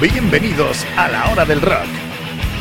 Bienvenidos 0.00 0.86
a 0.98 1.08
la 1.08 1.30
hora 1.30 1.46
del 1.46 1.62
rock. 1.62 1.86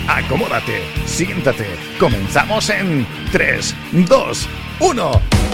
Acomódate, 0.07 0.83
siéntate. 1.05 1.65
Comenzamos 1.99 2.69
en 2.69 3.05
3, 3.33 3.75
2, 4.07 4.49
1. 4.79 5.44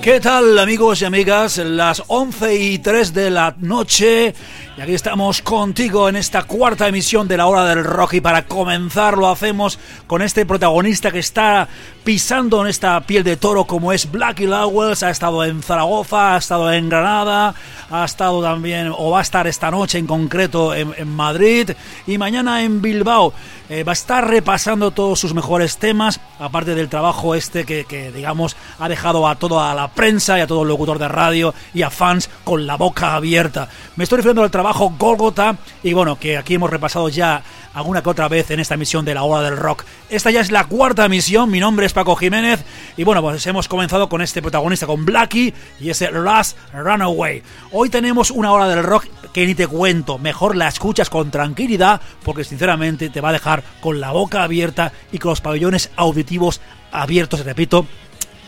¿Qué 0.00 0.20
tal 0.20 0.58
amigos 0.58 1.02
y 1.02 1.04
amigas? 1.04 1.58
Las 1.58 2.02
11 2.06 2.54
y 2.54 2.78
3 2.78 3.12
de 3.12 3.30
la 3.30 3.54
noche 3.58 4.34
y 4.74 4.80
aquí 4.80 4.94
estamos 4.94 5.42
contigo 5.42 6.08
en 6.08 6.16
esta 6.16 6.44
cuarta 6.44 6.88
emisión 6.88 7.28
de 7.28 7.36
la 7.36 7.46
hora 7.46 7.66
del 7.66 7.84
rock 7.84 8.14
y 8.14 8.20
para 8.22 8.46
comenzar 8.46 9.18
lo 9.18 9.28
hacemos 9.28 9.78
con 10.06 10.22
este 10.22 10.46
protagonista 10.46 11.10
que 11.10 11.18
está 11.18 11.68
pisando 12.04 12.62
en 12.62 12.68
esta 12.68 12.98
piel 13.02 13.22
de 13.22 13.36
toro 13.36 13.66
como 13.66 13.92
es 13.92 14.10
Blackie 14.10 14.46
Lowells, 14.46 15.02
ha 15.02 15.10
estado 15.10 15.44
en 15.44 15.62
Zaragoza, 15.62 16.34
ha 16.34 16.38
estado 16.38 16.72
en 16.72 16.88
Granada, 16.88 17.54
ha 17.90 18.04
estado 18.04 18.42
también 18.42 18.90
o 18.96 19.10
va 19.10 19.18
a 19.18 19.22
estar 19.22 19.46
esta 19.46 19.70
noche 19.70 19.98
en 19.98 20.06
concreto 20.06 20.74
en, 20.74 21.08
Madrid 21.08 21.70
y 22.06 22.16
mañana 22.16 22.62
en 22.62 22.80
Bilbao. 22.80 23.34
Eh, 23.68 23.84
va 23.84 23.92
a 23.92 23.94
estar 23.94 24.28
repasando 24.28 24.90
todos 24.90 25.20
sus 25.20 25.34
mejores 25.34 25.78
temas, 25.78 26.20
aparte 26.38 26.74
del 26.74 26.88
trabajo 26.88 27.34
este 27.34 27.64
que, 27.64 27.84
que, 27.84 28.10
digamos 28.10 28.56
ha 28.78 28.88
dejado 28.88 29.28
a 29.28 29.36
toda 29.36 29.74
la 29.74 29.88
prensa 29.88 30.38
y 30.38 30.40
a 30.40 30.46
todo 30.46 30.62
el 30.62 30.68
locutor 30.68 30.98
de 30.98 31.08
radio 31.08 31.54
y 31.72 31.82
a 31.82 31.90
fans 31.90 32.28
con 32.44 32.66
la 32.66 32.76
boca 32.76 33.14
abierta. 33.14 33.68
Me 33.96 34.04
estoy 34.04 34.16
refiriendo 34.16 34.42
al 34.42 34.50
trabajo 34.50 34.61
trabajo 34.62 34.92
y 35.82 35.92
bueno, 35.92 36.20
que 36.20 36.36
aquí 36.36 36.54
hemos 36.54 36.70
repasado 36.70 37.08
ya 37.08 37.42
alguna 37.74 38.00
que 38.00 38.10
otra 38.10 38.28
vez 38.28 38.48
en 38.52 38.60
esta 38.60 38.74
emisión 38.74 39.04
de 39.04 39.12
la 39.12 39.24
hora 39.24 39.42
del 39.42 39.56
rock. 39.56 39.84
Esta 40.08 40.30
ya 40.30 40.40
es 40.40 40.52
la 40.52 40.64
cuarta 40.68 41.04
emisión, 41.04 41.50
mi 41.50 41.58
nombre 41.58 41.84
es 41.84 41.92
Paco 41.92 42.14
Jiménez 42.14 42.64
y 42.96 43.02
bueno, 43.02 43.20
pues 43.22 43.44
hemos 43.48 43.66
comenzado 43.66 44.08
con 44.08 44.22
este 44.22 44.40
protagonista, 44.40 44.86
con 44.86 45.04
Blackie 45.04 45.52
y 45.80 45.90
ese 45.90 46.12
Last 46.12 46.56
Runaway. 46.72 47.42
Hoy 47.72 47.90
tenemos 47.90 48.30
una 48.30 48.52
hora 48.52 48.68
del 48.68 48.84
rock 48.84 49.06
que 49.32 49.46
ni 49.46 49.56
te 49.56 49.66
cuento, 49.66 50.18
mejor 50.18 50.54
la 50.54 50.68
escuchas 50.68 51.10
con 51.10 51.32
tranquilidad 51.32 52.00
porque 52.22 52.44
sinceramente 52.44 53.10
te 53.10 53.20
va 53.20 53.30
a 53.30 53.32
dejar 53.32 53.64
con 53.80 54.00
la 54.00 54.12
boca 54.12 54.44
abierta 54.44 54.92
y 55.10 55.18
con 55.18 55.30
los 55.30 55.40
pabellones 55.40 55.90
auditivos 55.96 56.60
abiertos, 56.92 57.44
repito, 57.44 57.86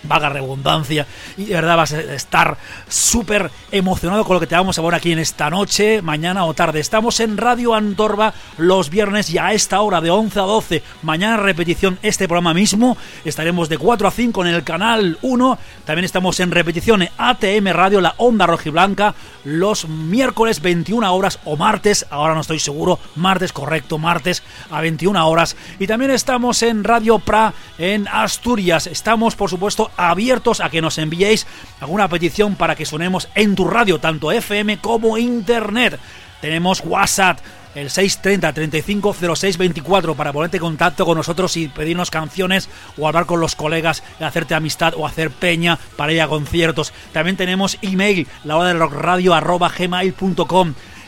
vaga 0.04 0.28
redundancia, 0.28 1.06
y 1.36 1.46
de 1.46 1.54
verdad 1.54 1.76
vas 1.76 1.92
a 1.92 2.00
estar 2.00 2.56
súper 2.88 3.50
emocionado 3.70 4.24
con 4.24 4.34
lo 4.34 4.40
que 4.40 4.46
te 4.46 4.54
vamos 4.54 4.78
a 4.78 4.82
ver 4.82 4.94
aquí 4.94 5.12
en 5.12 5.18
esta 5.18 5.50
noche, 5.50 6.02
mañana 6.02 6.44
o 6.44 6.54
tarde. 6.54 6.80
Estamos 6.80 7.20
en 7.20 7.36
Radio 7.36 7.74
Antorba 7.74 8.34
los 8.58 8.90
viernes 8.90 9.30
y 9.30 9.38
a 9.38 9.52
esta 9.52 9.80
hora 9.80 10.00
de 10.00 10.10
11 10.10 10.40
a 10.40 10.42
12, 10.42 10.82
mañana 11.02 11.36
repetición 11.36 11.98
este 12.02 12.28
programa 12.28 12.54
mismo, 12.54 12.96
estaremos 13.24 13.68
de 13.68 13.78
4 13.78 14.08
a 14.08 14.10
5 14.10 14.44
en 14.44 14.54
el 14.54 14.64
canal 14.64 15.18
1, 15.22 15.58
también 15.84 16.04
estamos 16.04 16.38
en 16.40 16.50
repetición 16.50 17.02
en 17.02 17.10
ATM 17.18 17.68
Radio, 17.72 18.00
la 18.00 18.14
onda 18.18 18.46
rojiblanca, 18.46 19.14
los 19.44 19.88
miércoles 19.88 20.60
21 20.60 21.14
horas 21.14 21.38
o 21.44 21.56
martes, 21.56 22.06
ahora 22.10 22.34
no 22.34 22.40
estoy 22.40 22.58
seguro, 22.58 22.98
martes 23.16 23.52
correcto, 23.52 23.98
martes 23.98 24.42
a 24.70 24.80
21 24.80 25.28
horas, 25.28 25.56
y 25.78 25.86
también 25.86 26.10
estamos 26.10 26.62
en 26.62 26.84
Radio 26.84 27.18
Pra 27.18 27.54
en 27.78 28.08
Asturias, 28.08 28.86
estamos 28.86 29.34
por 29.36 29.50
supuesto 29.50 29.90
abiertos 29.96 30.60
a 30.60 30.70
que 30.70 30.82
nos 30.82 30.98
enviéis 30.98 31.46
alguna 31.80 32.08
petición 32.08 32.56
para 32.56 32.76
que 32.76 32.86
sonemos 32.86 33.28
en 33.34 33.54
tu 33.54 33.68
radio, 33.68 33.98
tanto 33.98 34.32
FM 34.32 34.78
como 34.78 35.18
Internet. 35.18 35.98
Tenemos 36.40 36.82
WhatsApp, 36.84 37.38
el 37.74 37.90
630 37.90 38.52
350624 38.52 40.14
para 40.14 40.32
ponerte 40.32 40.58
en 40.58 40.62
contacto 40.62 41.04
con 41.04 41.16
nosotros 41.16 41.56
y 41.56 41.68
pedirnos 41.68 42.10
canciones 42.10 42.68
o 42.98 43.08
hablar 43.08 43.26
con 43.26 43.40
los 43.40 43.56
colegas, 43.56 44.02
hacerte 44.20 44.54
amistad 44.54 44.94
o 44.96 45.06
hacer 45.06 45.30
peña 45.30 45.78
para 45.96 46.12
ir 46.12 46.22
a 46.22 46.28
conciertos. 46.28 46.92
También 47.12 47.36
tenemos 47.36 47.78
email, 47.82 48.26
la 48.44 48.56
hora 48.56 48.70
arroba. 48.70 49.72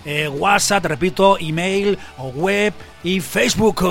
Eh, 0.08 0.28
WhatsApp, 0.28 0.84
repito, 0.84 1.36
email 1.40 1.98
o 2.16 2.28
web 2.28 2.72
y 3.02 3.20
Facebook. 3.20 3.84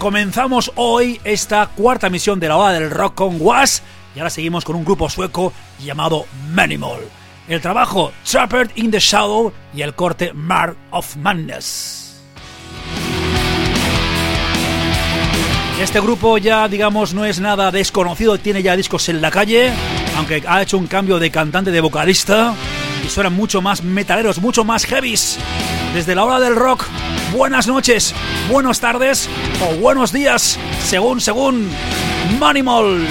Comenzamos 0.00 0.72
hoy 0.76 1.20
esta 1.24 1.66
cuarta 1.66 2.08
misión 2.08 2.40
de 2.40 2.48
la 2.48 2.56
hora 2.56 2.72
del 2.72 2.90
rock 2.90 3.16
con 3.16 3.36
Was 3.38 3.82
y 4.16 4.18
ahora 4.18 4.30
seguimos 4.30 4.64
con 4.64 4.74
un 4.74 4.82
grupo 4.82 5.10
sueco 5.10 5.52
llamado 5.78 6.24
Manimal. 6.54 7.00
El 7.46 7.60
trabajo 7.60 8.10
Trapper 8.24 8.70
in 8.76 8.90
the 8.90 8.98
Shadow 8.98 9.52
y 9.74 9.82
el 9.82 9.94
corte 9.94 10.32
Mark 10.32 10.74
of 10.90 11.16
Madness. 11.16 12.18
Este 15.78 16.00
grupo 16.00 16.38
ya, 16.38 16.66
digamos, 16.66 17.12
no 17.12 17.26
es 17.26 17.38
nada 17.38 17.70
desconocido, 17.70 18.38
tiene 18.38 18.62
ya 18.62 18.76
discos 18.76 19.10
en 19.10 19.20
la 19.20 19.30
calle, 19.30 19.70
aunque 20.16 20.42
ha 20.48 20.62
hecho 20.62 20.78
un 20.78 20.86
cambio 20.86 21.18
de 21.18 21.30
cantante, 21.30 21.70
de 21.70 21.80
vocalista, 21.82 22.54
y 23.04 23.08
suenan 23.10 23.34
mucho 23.34 23.60
más 23.60 23.84
metaleros, 23.84 24.40
mucho 24.40 24.64
más 24.64 24.86
heavies. 24.86 25.38
Desde 25.92 26.14
la 26.14 26.24
hora 26.24 26.40
del 26.40 26.56
rock, 26.56 26.86
buenas 27.32 27.66
noches, 27.66 28.14
buenas 28.50 28.80
tardes 28.80 29.28
o 29.62 29.74
buenos 29.76 30.12
días, 30.12 30.58
según, 30.84 31.20
según, 31.20 31.70
Manimal. 32.38 33.06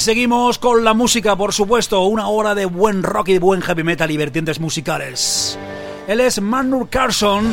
Seguimos 0.00 0.58
con 0.58 0.82
la 0.82 0.94
música, 0.94 1.36
por 1.36 1.52
supuesto, 1.52 2.02
una 2.04 2.28
hora 2.28 2.54
de 2.54 2.64
buen 2.64 3.02
rock 3.02 3.28
y 3.28 3.38
buen 3.38 3.60
heavy 3.60 3.84
metal 3.84 4.10
y 4.10 4.16
vertientes 4.16 4.58
musicales. 4.58 5.58
Él 6.08 6.20
es 6.20 6.40
Manur 6.40 6.88
Carson 6.88 7.52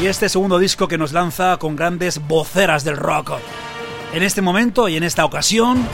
y 0.00 0.06
este 0.06 0.28
segundo 0.28 0.58
disco 0.58 0.86
que 0.86 0.98
nos 0.98 1.12
lanza 1.12 1.56
con 1.58 1.74
grandes 1.74 2.26
voceras 2.26 2.84
del 2.84 2.96
rock. 2.96 3.32
En 4.12 4.22
este 4.22 4.40
momento 4.40 4.88
y 4.88 4.96
en 4.96 5.02
esta 5.02 5.24
ocasión 5.24 5.84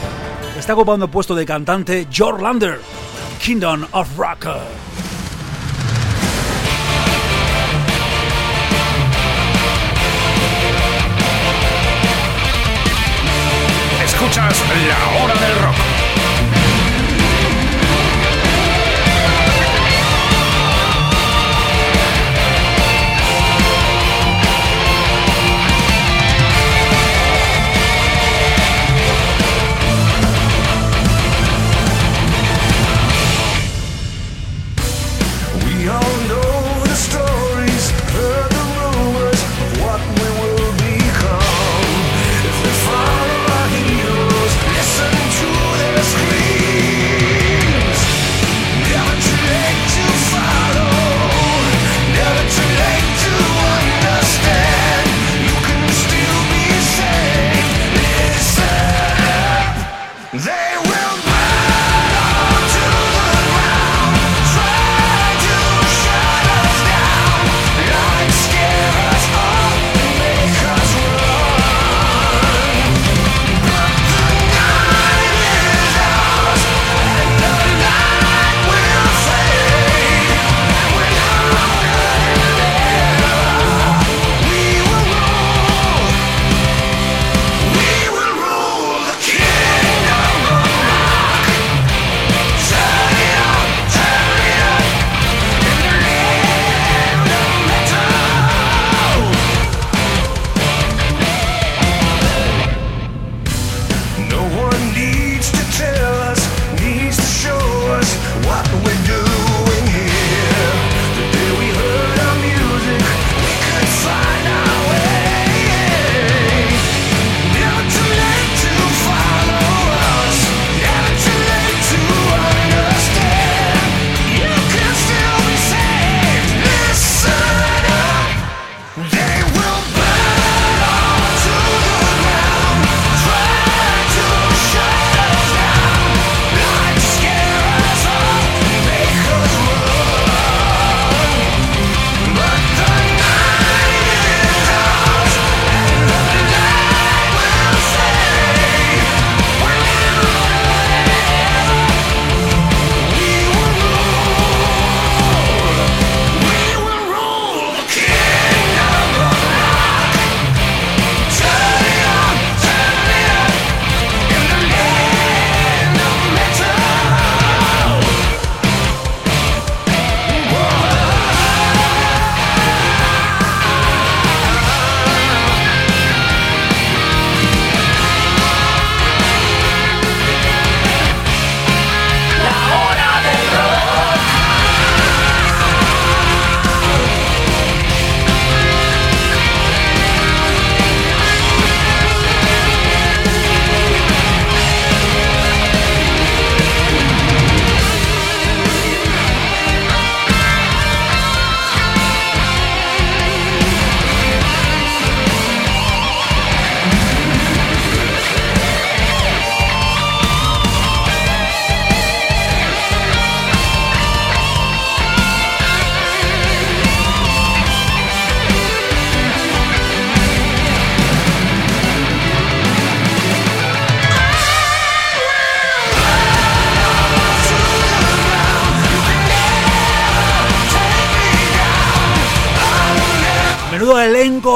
está 0.57 0.73
ocupando 0.73 1.05
el 1.05 1.11
puesto 1.11 1.35
de 1.35 1.45
cantante 1.45 2.07
George 2.11 2.43
Lander, 2.43 2.79
Kingdom 3.41 3.85
of 3.91 4.07
Rock. 4.17 4.47
Escuchas 14.03 14.63
La 14.87 15.23
Hora 15.23 15.33
del 15.35 15.59
Rock. 15.63 15.86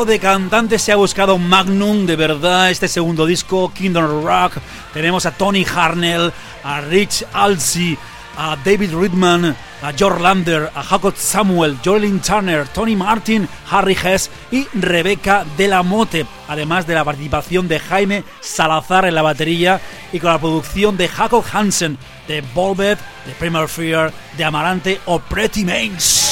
De 0.06 0.20
cantantes 0.20 0.82
se 0.82 0.92
ha 0.92 0.96
buscado 0.96 1.38
Magnum, 1.38 2.06
de 2.06 2.16
verdad, 2.16 2.72
este 2.72 2.88
segundo 2.88 3.26
disco, 3.26 3.72
Kingdom 3.74 4.24
Rock. 4.24 4.54
Tenemos 4.94 5.26
a 5.26 5.32
Tony 5.32 5.66
Harnell, 5.66 6.32
a 6.64 6.82
Rich 6.82 7.26
Alsey, 7.34 7.98
a 8.38 8.56
David 8.64 8.96
Ridman, 8.96 9.56
a 9.82 9.94
George 9.94 10.22
Lander, 10.22 10.72
a 10.74 10.82
Jacob 10.82 11.14
Samuel, 11.16 11.78
Jolene 11.84 12.20
Turner, 12.20 12.68
Tony 12.70 12.96
Martin, 12.96 13.48
Harry 13.70 13.96
Hess 14.02 14.32
y 14.52 14.66
Rebecca 14.74 15.46
de 15.58 15.68
la 15.68 15.84
Mote, 15.84 16.26
además 16.48 16.88
de 16.88 16.96
la 16.96 17.04
participación 17.04 17.68
de 17.68 17.80
Jaime 17.80 18.24
Salazar 18.40 19.06
en 19.06 19.16
la 19.16 19.22
batería 19.22 19.82
y 20.12 20.20
con 20.20 20.32
la 20.32 20.40
producción 20.40 20.98
de 20.98 21.10
Jacob 21.10 21.44
Hansen, 21.52 21.98
de 22.28 22.42
Volvet, 22.54 23.00
de 23.26 23.34
Primer 23.34 23.68
Fear, 23.68 24.12
de 24.38 24.44
Amarante 24.44 25.00
o 25.06 25.20
Pretty 25.20 25.64
Mains. 25.64 26.31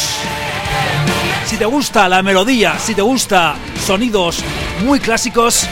Si 1.50 1.58
te 1.58 1.66
gusta 1.66 2.08
la 2.08 2.22
melodía, 2.22 2.78
si 2.78 2.94
te 2.94 3.02
gusta 3.02 3.56
sonidos 3.84 4.44
muy 4.86 5.00
clásicos, 5.00 5.68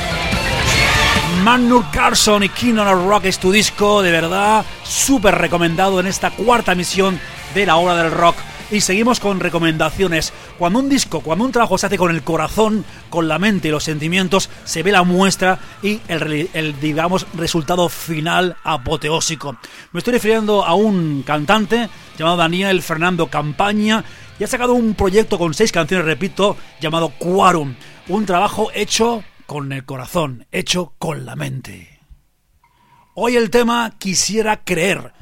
Magnus 1.44 1.86
Carson 1.92 2.42
y 2.42 2.50
Kingdom 2.50 2.88
of 2.88 3.08
Rock 3.08 3.26
es 3.26 3.38
tu 3.38 3.52
disco, 3.52 4.02
de 4.02 4.10
verdad, 4.10 4.66
súper 4.84 5.36
recomendado 5.36 6.00
en 6.00 6.08
esta 6.08 6.32
cuarta 6.32 6.74
misión 6.74 7.20
de 7.54 7.68
la 7.68 7.76
hora 7.76 7.96
del 7.96 8.12
rock. 8.12 8.38
Y 8.72 8.82
seguimos 8.82 9.20
con 9.20 9.40
recomendaciones. 9.40 10.34
Cuando 10.58 10.80
un 10.80 10.90
disco, 10.90 11.22
cuando 11.22 11.46
un 11.46 11.52
trabajo 11.52 11.78
se 11.78 11.86
hace 11.86 11.98
con 11.98 12.10
el 12.10 12.24
corazón, 12.24 12.84
con 13.12 13.28
la 13.28 13.38
mente 13.38 13.68
y 13.68 13.72
los 13.72 13.84
sentimientos, 13.84 14.50
se 14.66 14.82
ve 14.82 14.92
la 14.92 15.04
muestra 15.04 15.60
y 15.84 16.02
el, 16.08 16.50
el 16.54 16.80
digamos, 16.80 17.28
resultado 17.36 17.88
final 17.88 18.58
apoteósico. 18.64 19.58
Me 19.92 20.00
estoy 20.00 20.14
refiriendo 20.14 20.66
a 20.66 20.74
un 20.74 21.22
cantante 21.22 21.88
llamado 22.18 22.38
Daniel 22.38 22.82
Fernando 22.82 23.28
Campaña 23.28 24.04
y 24.40 24.44
ha 24.44 24.48
sacado 24.48 24.74
un 24.74 24.94
proyecto 24.94 25.38
con 25.38 25.54
seis 25.54 25.72
canciones, 25.72 26.06
repito, 26.06 26.58
llamado 26.80 27.10
Quorum. 27.18 27.76
Un 28.08 28.26
trabajo 28.26 28.70
hecho 28.74 29.24
con 29.46 29.72
el 29.72 29.86
corazón, 29.86 30.46
hecho 30.52 30.94
con 30.98 31.26
la 31.26 31.36
mente. 31.36 32.00
Hoy 33.16 33.36
el 33.36 33.50
tema 33.50 33.96
Quisiera 33.98 34.64
creer. 34.64 35.14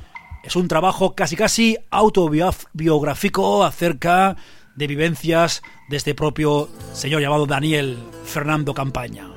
Es 0.43 0.55
un 0.55 0.67
trabajo 0.67 1.15
casi 1.15 1.35
casi 1.35 1.77
autobiográfico 1.89 3.63
acerca 3.63 4.35
de 4.75 4.87
vivencias 4.87 5.63
de 5.89 5.97
este 5.97 6.13
propio 6.13 6.69
señor 6.93 7.21
llamado 7.21 7.45
Daniel 7.45 7.97
Fernando 8.25 8.73
Campaña. 8.73 9.29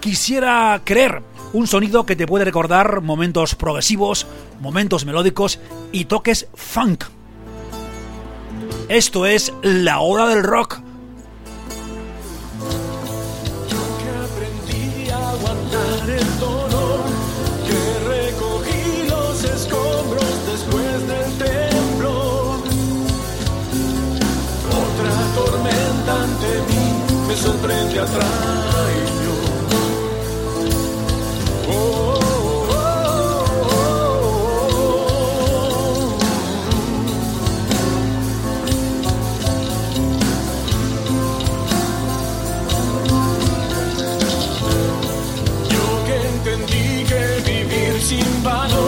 Quisiera 0.00 0.82
creer 0.84 1.22
un 1.52 1.66
sonido 1.66 2.04
que 2.04 2.16
te 2.16 2.26
puede 2.26 2.44
recordar 2.44 3.00
momentos 3.00 3.54
progresivos, 3.54 4.26
momentos 4.60 5.06
melódicos 5.06 5.58
y 5.92 6.04
toques 6.04 6.48
funk. 6.54 7.04
Esto 8.88 9.26
es 9.26 9.52
La 9.62 9.98
Hora 10.00 10.28
del 10.28 10.44
Rock 10.44 10.80
sorprende 27.36 28.00
atrás. 28.00 28.95
sin 48.06 48.22
valor. 48.44 48.85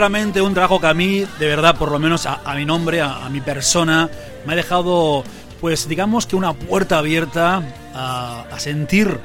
Sinceramente 0.00 0.40
un 0.40 0.54
trabajo 0.54 0.80
que 0.80 0.86
a 0.86 0.94
mí, 0.94 1.26
de 1.38 1.46
verdad, 1.46 1.76
por 1.76 1.92
lo 1.92 1.98
menos 1.98 2.24
a, 2.24 2.54
mi 2.54 2.64
nombre, 2.64 3.02
a, 3.02 3.28
mi 3.28 3.42
persona, 3.42 4.08
me 4.46 4.54
ha 4.54 4.56
dejado, 4.56 5.22
pues 5.60 5.88
digamos 5.88 6.26
que 6.26 6.36
una 6.36 6.54
puerta 6.54 6.96
abierta 6.96 7.62
a, 7.94 8.46
sentir 8.56 9.18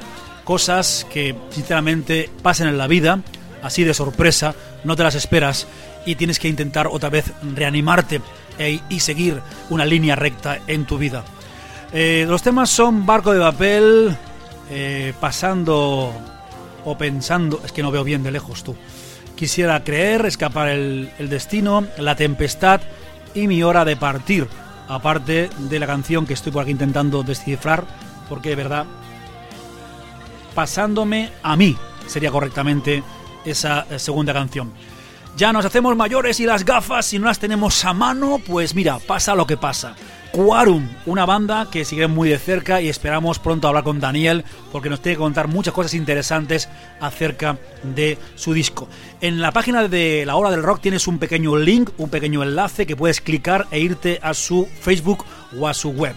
cosas 0.44 1.06
que 1.10 1.34
sinceramente 1.48 2.28
pasan 2.42 2.68
en 2.68 2.76
la 2.76 2.88
vida, 2.88 3.20
así 3.62 3.84
de 3.84 3.94
sorpresa, 3.94 4.54
no 4.84 4.96
te 4.96 5.02
las 5.02 5.14
esperas 5.14 5.66
y 6.04 6.16
tienes 6.16 6.38
que 6.38 6.48
intentar 6.48 6.88
otra 6.88 7.08
vez 7.08 7.32
reanimarte 7.54 8.20
e, 8.58 8.78
y 8.90 9.00
seguir 9.00 9.40
una 9.70 9.86
línea 9.86 10.14
recta 10.14 10.58
en 10.66 10.84
tu 10.84 10.98
vida. 10.98 11.24
Eh, 11.94 12.26
los 12.28 12.42
temas 12.42 12.68
son 12.68 13.06
Barco 13.06 13.32
de 13.32 13.40
Papel, 13.40 14.14
eh, 14.70 15.14
pasando 15.18 16.12
o 16.84 16.98
pensando, 16.98 17.62
es 17.64 17.72
que 17.72 17.82
no 17.82 17.90
veo 17.90 18.04
bien 18.04 18.22
de 18.22 18.30
lejos 18.30 18.62
tú. 18.62 18.76
Quisiera 19.36 19.84
creer, 19.84 20.24
escapar 20.24 20.68
el, 20.68 21.10
destino, 21.18 21.86
la 21.98 22.16
tempestad 22.16 22.80
y 23.34 23.46
mi 23.46 23.62
hora 23.62 23.84
de 23.84 23.94
partir. 23.94 24.48
Aparte 24.88 25.50
de 25.58 25.78
la 25.78 25.86
canción 25.86 26.26
que 26.26 26.32
estoy 26.32 26.52
por 26.52 26.62
aquí 26.62 26.70
intentando 26.70 27.22
descifrar, 27.22 27.84
porque 28.30 28.50
de 28.50 28.56
verdad, 28.56 28.86
pasándome 30.54 31.32
a 31.42 31.54
mí, 31.54 31.76
sería 32.06 32.30
correctamente 32.30 33.02
esa 33.44 33.86
eh, 33.90 33.98
segunda 33.98 34.32
canción. 34.32 34.72
Ya 35.36 35.52
nos 35.52 35.66
hacemos 35.66 35.94
mayores 35.96 36.40
y 36.40 36.46
las 36.46 36.64
gafas, 36.64 37.04
si 37.04 37.18
no 37.18 37.26
las 37.26 37.38
tenemos 37.38 37.84
a 37.84 37.92
mano, 37.92 38.40
pues 38.46 38.74
mira, 38.74 38.98
pasa 38.98 39.34
lo 39.34 39.46
que 39.46 39.58
pasa. 39.58 39.94
Quarum, 40.36 40.86
una 41.06 41.24
banda 41.24 41.66
que 41.70 41.86
sigue 41.86 42.08
muy 42.08 42.28
de 42.28 42.38
cerca 42.38 42.82
y 42.82 42.90
esperamos 42.90 43.38
pronto 43.38 43.68
hablar 43.68 43.84
con 43.84 44.00
Daniel 44.00 44.44
porque 44.70 44.90
nos 44.90 45.00
tiene 45.00 45.16
que 45.16 45.22
contar 45.22 45.48
muchas 45.48 45.72
cosas 45.72 45.94
interesantes 45.94 46.68
acerca 47.00 47.56
de 47.82 48.18
su 48.34 48.52
disco. 48.52 48.86
En 49.22 49.40
la 49.40 49.50
página 49.50 49.88
de 49.88 50.24
La 50.26 50.36
Hora 50.36 50.50
del 50.50 50.62
Rock 50.62 50.82
tienes 50.82 51.06
un 51.06 51.18
pequeño 51.18 51.56
link, 51.56 51.88
un 51.96 52.10
pequeño 52.10 52.42
enlace 52.42 52.86
que 52.86 52.96
puedes 52.96 53.22
clicar 53.22 53.66
e 53.70 53.80
irte 53.80 54.20
a 54.22 54.34
su 54.34 54.68
Facebook 54.78 55.24
o 55.58 55.68
a 55.68 55.72
su 55.72 55.88
web. 55.92 56.14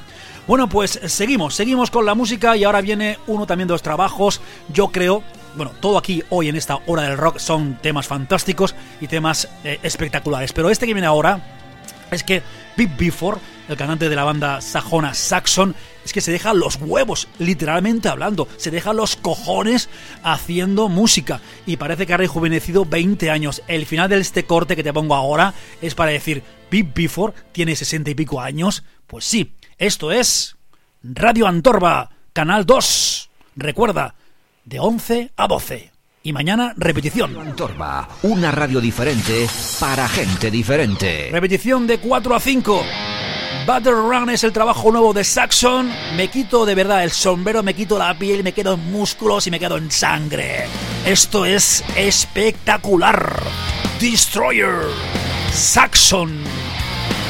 Bueno, 0.48 0.68
pues 0.68 1.00
seguimos, 1.06 1.56
seguimos 1.56 1.90
con 1.90 2.06
la 2.06 2.14
música 2.14 2.58
y 2.58 2.66
ahora 2.66 2.82
viene 2.82 3.20
uno 3.28 3.48
también 3.48 3.70
de 3.70 3.74
los 3.76 3.84
trabajos, 3.84 4.42
yo 4.68 4.90
creo, 4.90 5.24
bueno, 5.56 5.72
todo 5.80 5.98
aquí 5.98 6.24
hoy 6.30 6.50
en 6.50 6.58
esta 6.58 6.80
hora 6.88 7.04
del 7.04 7.18
rock 7.18 7.38
son 7.38 7.80
temas 7.82 8.06
fantásticos 8.06 8.76
y 9.00 9.08
temas 9.08 9.48
eh, 9.64 9.80
espectaculares, 9.82 10.52
pero 10.52 10.70
este 10.70 10.88
que 10.88 10.94
viene 10.94 11.08
ahora 11.08 11.59
es 12.12 12.24
que 12.24 12.42
Big 12.78 12.96
Before, 12.98 13.40
el 13.68 13.78
cantante 13.78 14.10
de 14.10 14.16
la 14.16 14.24
banda 14.24 14.62
sajona 14.62 15.14
Saxon, 15.14 15.76
es 16.04 16.14
que 16.14 16.22
se 16.22 16.32
deja 16.32 16.54
los 16.54 16.78
huevos, 16.82 17.28
literalmente 17.38 18.10
hablando, 18.10 18.48
se 18.58 18.72
deja 18.72 18.94
los 18.94 19.16
cojones 19.16 19.90
haciendo 20.24 20.90
música 20.90 21.42
y 21.66 21.78
parece 21.78 22.08
que 22.08 22.14
ha 22.14 22.18
rejuvenecido 22.18 22.86
20 22.86 23.30
años. 23.30 23.62
El 23.68 23.86
final 23.86 24.10
de 24.10 24.20
este 24.20 24.46
corte 24.46 24.76
que 24.76 24.84
te 24.84 24.94
pongo 24.94 25.16
ahora 25.16 25.54
es 25.82 25.96
para 25.96 26.12
decir, 26.12 26.44
Big 26.72 26.94
Before 26.94 27.34
tiene 27.52 27.76
60 27.76 28.12
y 28.12 28.16
pico 28.16 28.42
años, 28.42 28.84
pues 29.08 29.26
sí, 29.26 29.54
esto 29.78 30.12
es 30.12 30.56
Radio 31.04 31.48
Antorba, 31.48 32.10
Canal 32.34 32.66
2. 32.66 33.30
Recuerda, 33.56 34.16
de 34.66 34.80
11 34.80 35.32
a 35.36 35.48
12. 35.48 35.92
Y 36.30 36.32
mañana 36.32 36.76
repetición. 36.78 37.36
Antorba, 37.40 38.08
una 38.22 38.52
radio 38.52 38.80
diferente 38.80 39.48
para 39.80 40.08
gente 40.08 40.52
diferente. 40.52 41.30
Repetición 41.32 41.88
de 41.88 41.98
4 41.98 42.36
a 42.36 42.40
5. 42.40 42.84
Battle 43.66 43.94
Run 43.94 44.30
es 44.30 44.44
el 44.44 44.54
trabajo 44.54 44.92
nuevo 44.92 45.12
de 45.12 45.24
Saxon. 45.24 45.92
Me 46.16 46.28
quito 46.28 46.68
de 46.68 46.76
verdad 46.76 47.04
el 47.04 47.10
sombrero, 47.10 47.64
me 47.64 47.74
quito 47.74 47.98
la 47.98 48.14
piel, 48.14 48.44
me 48.44 48.52
quedo 48.52 48.76
en 48.76 48.92
músculos 48.92 49.48
y 49.48 49.50
me 49.50 49.60
quedo 49.60 49.78
en 49.78 49.90
sangre. 49.90 50.68
Esto 51.04 51.46
es 51.46 51.84
espectacular. 51.96 53.42
Destroyer. 54.00 54.82
Saxon. 55.52 56.44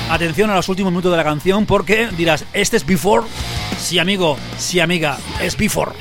Atención 0.10 0.50
a 0.50 0.56
los 0.56 0.68
últimos 0.68 0.92
minutos 0.92 1.12
de 1.12 1.18
la 1.18 1.24
canción 1.24 1.66
porque 1.66 2.10
dirás, 2.18 2.44
¿este 2.52 2.76
es 2.76 2.86
Before? 2.86 3.26
Sí, 3.80 3.98
amigo, 3.98 4.38
sí, 4.58 4.82
amiga, 4.82 5.18
es 5.42 5.56
Before. 5.56 5.94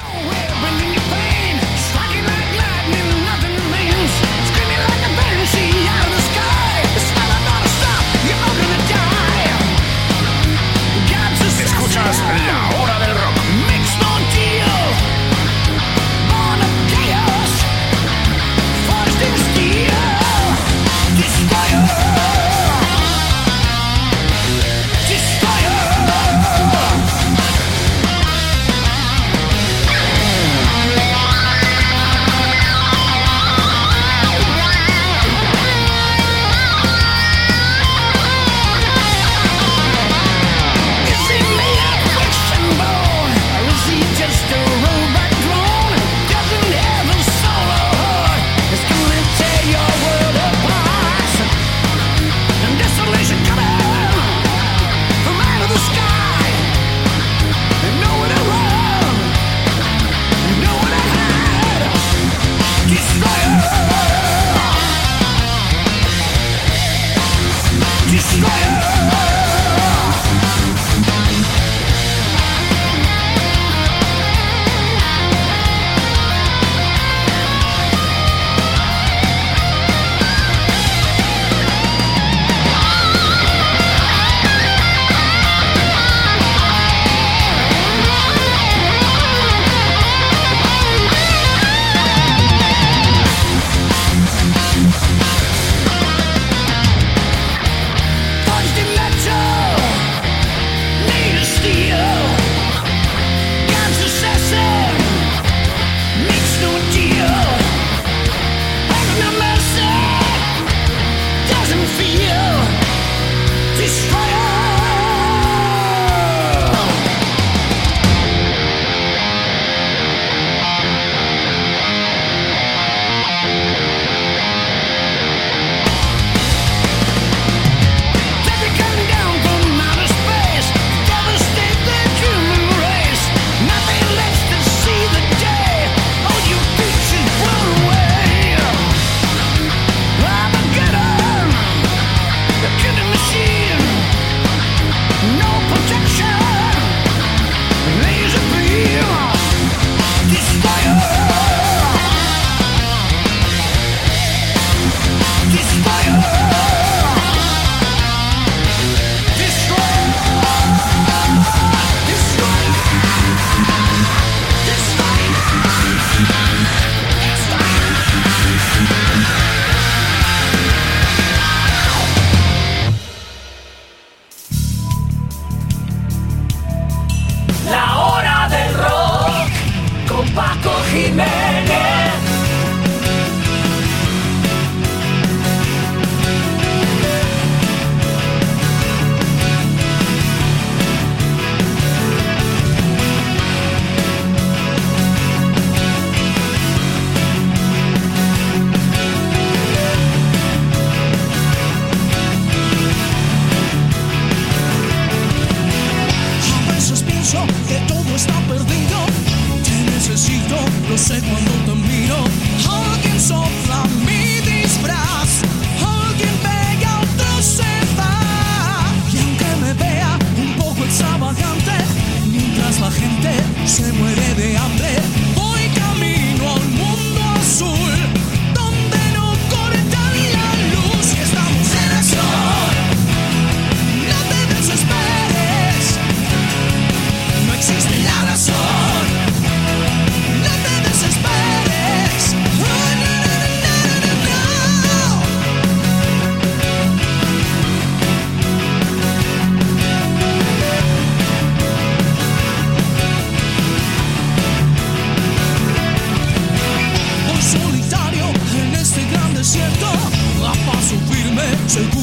Say 261.69 261.98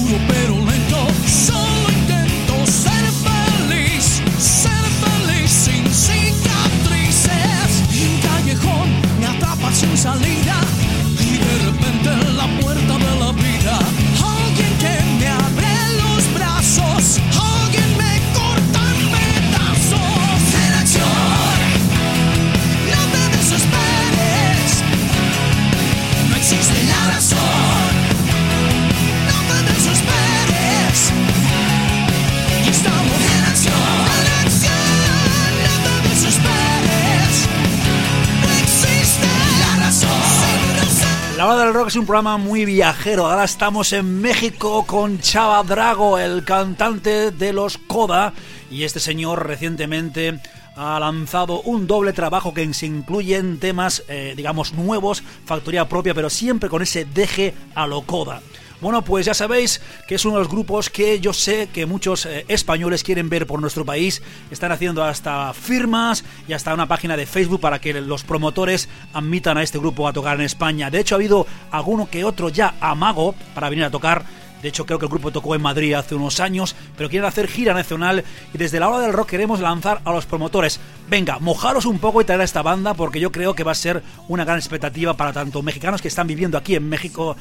es 41.95 41.99
un 41.99 42.07
programa 42.07 42.35
muy 42.37 42.65
viajero. 42.65 43.25
Ahora 43.25 43.45
estamos 43.45 43.93
en 43.93 44.19
México 44.19 44.85
con 44.85 45.21
Chava 45.21 45.63
Drago, 45.63 46.19
el 46.19 46.43
cantante 46.43 47.31
de 47.31 47.53
los 47.53 47.77
Coda. 47.77 48.33
Y 48.69 48.83
este 48.83 48.99
señor 48.99 49.47
recientemente 49.47 50.41
ha 50.75 50.99
lanzado 50.99 51.61
un 51.61 51.87
doble 51.87 52.11
trabajo 52.11 52.53
que 52.53 52.73
se 52.73 52.85
incluyen 52.85 53.59
temas, 53.59 54.03
eh, 54.09 54.33
digamos, 54.35 54.73
nuevos, 54.73 55.23
factoría 55.45 55.87
propia, 55.87 56.13
pero 56.13 56.29
siempre 56.29 56.69
con 56.69 56.81
ese 56.81 57.05
deje 57.05 57.53
a 57.75 57.87
lo 57.87 58.01
Coda. 58.01 58.41
Bueno, 58.85 59.01
pues 59.01 59.25
ya 59.25 59.33
sabéis 59.33 59.81
que 60.07 60.13
es 60.13 60.25
uno 60.25 60.35
de 60.35 60.41
los 60.41 60.47
grupos 60.47 60.91
que 60.91 61.19
yo 61.19 61.33
sé 61.33 61.69
que 61.73 61.87
muchos 61.87 62.27
eh, 62.27 62.45
españoles 62.47 63.03
quieren 63.03 63.29
ver 63.29 63.47
por 63.47 63.59
nuestro 63.59 63.83
país. 63.83 64.21
Están 64.51 64.71
haciendo 64.71 65.03
hasta 65.03 65.51
firmas 65.53 66.23
y 66.47 66.53
hasta 66.53 66.71
una 66.71 66.87
página 66.87 67.17
de 67.17 67.25
Facebook 67.25 67.59
para 67.59 67.81
que 67.81 67.99
los 67.99 68.23
promotores 68.23 68.87
admitan 69.11 69.57
a 69.57 69.63
este 69.63 69.79
grupo 69.79 70.07
a 70.07 70.13
tocar 70.13 70.37
en 70.37 70.45
España. 70.45 70.91
De 70.91 70.99
hecho, 70.99 71.15
ha 71.15 71.17
habido 71.17 71.47
alguno 71.71 72.07
que 72.11 72.23
otro 72.25 72.49
ya 72.49 72.75
amago 72.79 73.33
para 73.55 73.71
venir 73.71 73.85
a 73.85 73.89
tocar. 73.89 74.23
De 74.61 74.69
hecho, 74.69 74.85
creo 74.85 74.99
que 74.99 75.05
el 75.05 75.11
grupo 75.11 75.31
tocó 75.31 75.55
en 75.55 75.63
Madrid 75.63 75.93
hace 75.93 76.13
unos 76.13 76.39
años, 76.39 76.75
pero 76.95 77.09
quieren 77.09 77.27
hacer 77.27 77.47
gira 77.47 77.73
nacional 77.73 78.23
y 78.53 78.57
desde 78.59 78.79
la 78.79 78.89
hora 78.89 78.99
del 78.99 79.13
rock 79.13 79.29
queremos 79.29 79.61
lanzar 79.61 80.01
a 80.05 80.11
los 80.11 80.27
promotores. 80.27 80.79
Venga, 81.09 81.39
mojaros 81.39 81.85
un 81.85 81.97
poco 81.97 82.21
y 82.21 82.25
traer 82.25 82.41
a 82.41 82.45
esta 82.45 82.61
banda 82.61 82.93
porque 82.93 83.19
yo 83.19 83.31
creo 83.31 83.55
que 83.55 83.63
va 83.63 83.71
a 83.71 83.75
ser 83.75 84.03
una 84.27 84.45
gran 84.45 84.59
expectativa 84.59 85.15
para 85.15 85.33
tanto 85.33 85.63
mexicanos 85.63 86.03
que 86.03 86.07
están 86.07 86.27
viviendo 86.27 86.57
aquí 86.57 86.75
en 86.75 86.87
México 86.87 87.35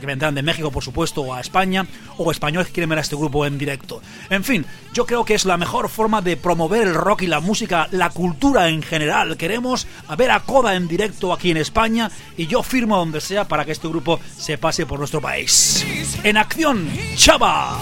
que 0.00 0.06
vendrán 0.06 0.34
de 0.34 0.42
México, 0.42 0.70
por 0.70 0.82
supuesto, 0.82 1.22
o 1.22 1.34
a 1.34 1.40
España, 1.40 1.86
o 2.16 2.30
españoles 2.30 2.68
que 2.68 2.74
quieren 2.74 2.90
ver 2.90 2.98
a 2.98 3.02
este 3.02 3.16
grupo 3.16 3.46
en 3.46 3.58
directo. 3.58 4.00
En 4.28 4.44
fin, 4.44 4.66
yo 4.92 5.06
creo 5.06 5.24
que 5.24 5.34
es 5.34 5.44
la 5.44 5.56
mejor 5.56 5.88
forma 5.88 6.22
de 6.22 6.36
promover 6.36 6.88
el 6.88 6.94
rock 6.94 7.22
y 7.22 7.26
la 7.26 7.40
música, 7.40 7.88
la 7.92 8.10
cultura 8.10 8.68
en 8.68 8.82
general. 8.82 9.36
Queremos 9.36 9.86
ver 10.16 10.30
a 10.30 10.40
Coda 10.40 10.74
en 10.74 10.88
directo 10.88 11.32
aquí 11.32 11.50
en 11.50 11.58
España 11.58 12.10
y 12.36 12.46
yo 12.46 12.62
firmo 12.62 12.96
donde 12.96 13.20
sea 13.20 13.46
para 13.46 13.64
que 13.64 13.72
este 13.72 13.88
grupo 13.88 14.18
se 14.36 14.58
pase 14.58 14.86
por 14.86 14.98
nuestro 14.98 15.20
país. 15.20 15.84
En 16.24 16.36
acción, 16.36 16.88
Chava. 17.16 17.78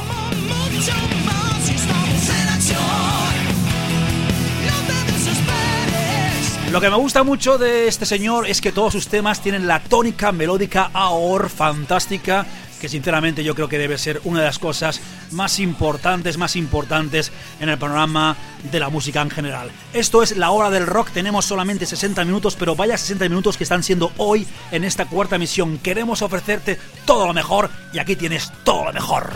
Lo 6.71 6.83
que 6.83 6.91
me 6.91 6.97
gusta 6.97 7.23
mucho 7.23 7.57
de 7.57 7.89
este 7.89 8.05
señor 8.05 8.47
es 8.47 8.61
que 8.61 8.73
todos 8.73 8.93
sus 8.93 9.09
temas 9.09 9.41
tienen 9.41 9.67
la 9.67 9.81
tónica 9.81 10.33
melódica 10.33 10.91
AOR 10.93 11.49
fantástica 11.49 12.47
que 12.79 12.89
sinceramente 12.89 13.43
yo 13.43 13.55
creo 13.55 13.69
que 13.69 13.79
debe 13.79 13.99
ser 13.99 14.21
una 14.25 14.41
de 14.41 14.47
las 14.47 14.59
cosas 14.59 15.01
más 15.33 15.59
importantes, 15.59 16.39
más 16.39 16.57
importantes 16.57 17.33
en 17.59 17.71
el 17.71 17.79
panorama 17.79 18.37
de 18.71 18.81
la 18.81 18.91
música 18.91 19.21
en 19.23 19.31
general. 19.31 19.71
Esto 19.93 20.23
es 20.23 20.37
la 20.37 20.51
hora 20.51 20.71
del 20.71 20.87
rock, 20.87 21.11
tenemos 21.11 21.47
solamente 21.47 21.87
60 21.87 22.25
minutos, 22.25 22.55
pero 22.55 22.77
vaya 22.77 22.97
60 22.97 23.29
minutos 23.29 23.57
que 23.57 23.65
están 23.65 23.83
siendo 23.83 24.13
hoy 24.19 24.47
en 24.71 24.85
esta 24.85 25.07
cuarta 25.07 25.39
misión. 25.39 25.79
Queremos 25.79 26.23
ofrecerte 26.23 26.79
todo 27.05 27.27
lo 27.27 27.35
mejor 27.35 27.71
y 27.93 27.99
aquí 27.99 28.15
tienes 28.15 28.53
todo 28.63 28.85
lo 28.85 28.93
mejor. 28.93 29.31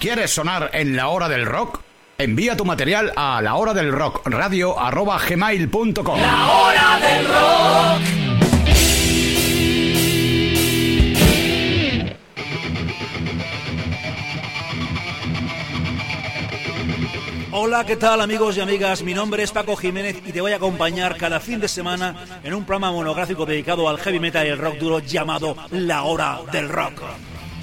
¿Quieres 0.00 0.30
sonar 0.30 0.70
en 0.72 0.96
la 0.96 1.08
hora 1.08 1.28
del 1.28 1.44
rock? 1.44 1.82
Envía 2.16 2.56
tu 2.56 2.64
material 2.64 3.12
a 3.16 3.42
la 3.42 3.56
hora 3.56 3.74
del 3.74 3.92
rock 3.92 4.26
radio 4.26 4.74
gmail.com. 4.74 6.18
La 6.18 6.48
hora 6.50 7.00
del 7.00 7.28
rock. 7.28 8.02
Hola, 17.52 17.84
¿qué 17.84 17.96
tal 17.96 18.22
amigos 18.22 18.56
y 18.56 18.60
amigas? 18.62 19.02
Mi 19.02 19.12
nombre 19.12 19.42
es 19.42 19.52
Paco 19.52 19.76
Jiménez 19.76 20.22
y 20.24 20.32
te 20.32 20.40
voy 20.40 20.52
a 20.52 20.56
acompañar 20.56 21.18
cada 21.18 21.40
fin 21.40 21.60
de 21.60 21.68
semana 21.68 22.24
en 22.42 22.54
un 22.54 22.64
programa 22.64 22.90
monográfico 22.90 23.44
dedicado 23.44 23.86
al 23.86 23.98
heavy 23.98 24.18
metal 24.18 24.46
y 24.46 24.48
el 24.48 24.56
rock 24.56 24.78
duro 24.78 25.00
llamado 25.00 25.54
La 25.70 26.04
Hora 26.04 26.40
del 26.50 26.70
Rock. 26.70 27.02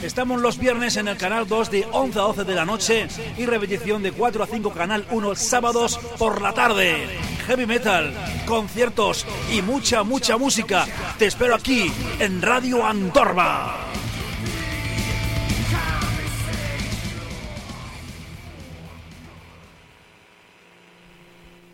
Estamos 0.01 0.41
los 0.41 0.59
viernes 0.59 0.95
en 0.97 1.07
el 1.07 1.17
canal 1.17 1.47
2 1.47 1.71
de 1.71 1.87
11 1.91 2.19
a 2.19 2.21
12 2.21 2.43
de 2.43 2.55
la 2.55 2.65
noche 2.65 3.07
y 3.37 3.45
repetición 3.45 4.03
de 4.03 4.11
4 4.11 4.43
a 4.43 4.47
5 4.47 4.69
canal 4.71 5.05
1 5.09 5.35
sábados 5.35 5.97
por 6.19 6.41
la 6.41 6.53
tarde. 6.53 7.07
Heavy 7.47 7.65
metal, 7.65 8.13
conciertos 8.45 9.25
y 9.51 9.61
mucha, 9.61 10.03
mucha 10.03 10.37
música. 10.37 10.85
Te 11.17 11.25
espero 11.25 11.55
aquí 11.55 11.91
en 12.19 12.41
Radio 12.41 12.85
Andorra. 12.85 13.75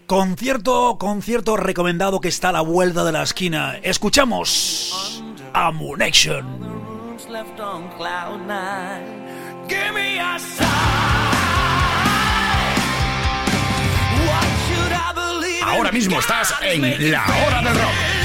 Concierto, 0.07 0.97
concierto 0.97 1.57
recomendado 1.57 2.21
que 2.21 2.27
está 2.27 2.49
a 2.49 2.51
la 2.53 2.61
vuelta 2.61 3.03
de 3.03 3.11
la 3.11 3.23
esquina. 3.23 3.79
Escuchamos 3.81 5.23
Amunation. 5.53 6.72
Left 7.33 7.59
on 7.59 7.89
cloud 7.97 8.45
nine. 8.45 9.67
Give 9.67 9.91
me 9.93 10.19
a 10.19 10.37
sign. 10.37 10.93
Ahora 15.65 15.91
mismo 15.91 16.19
estás 16.19 16.53
en 16.61 17.11
la 17.11 17.25
hora 17.25 17.61
del 17.63 17.75
rock. 17.75 18.22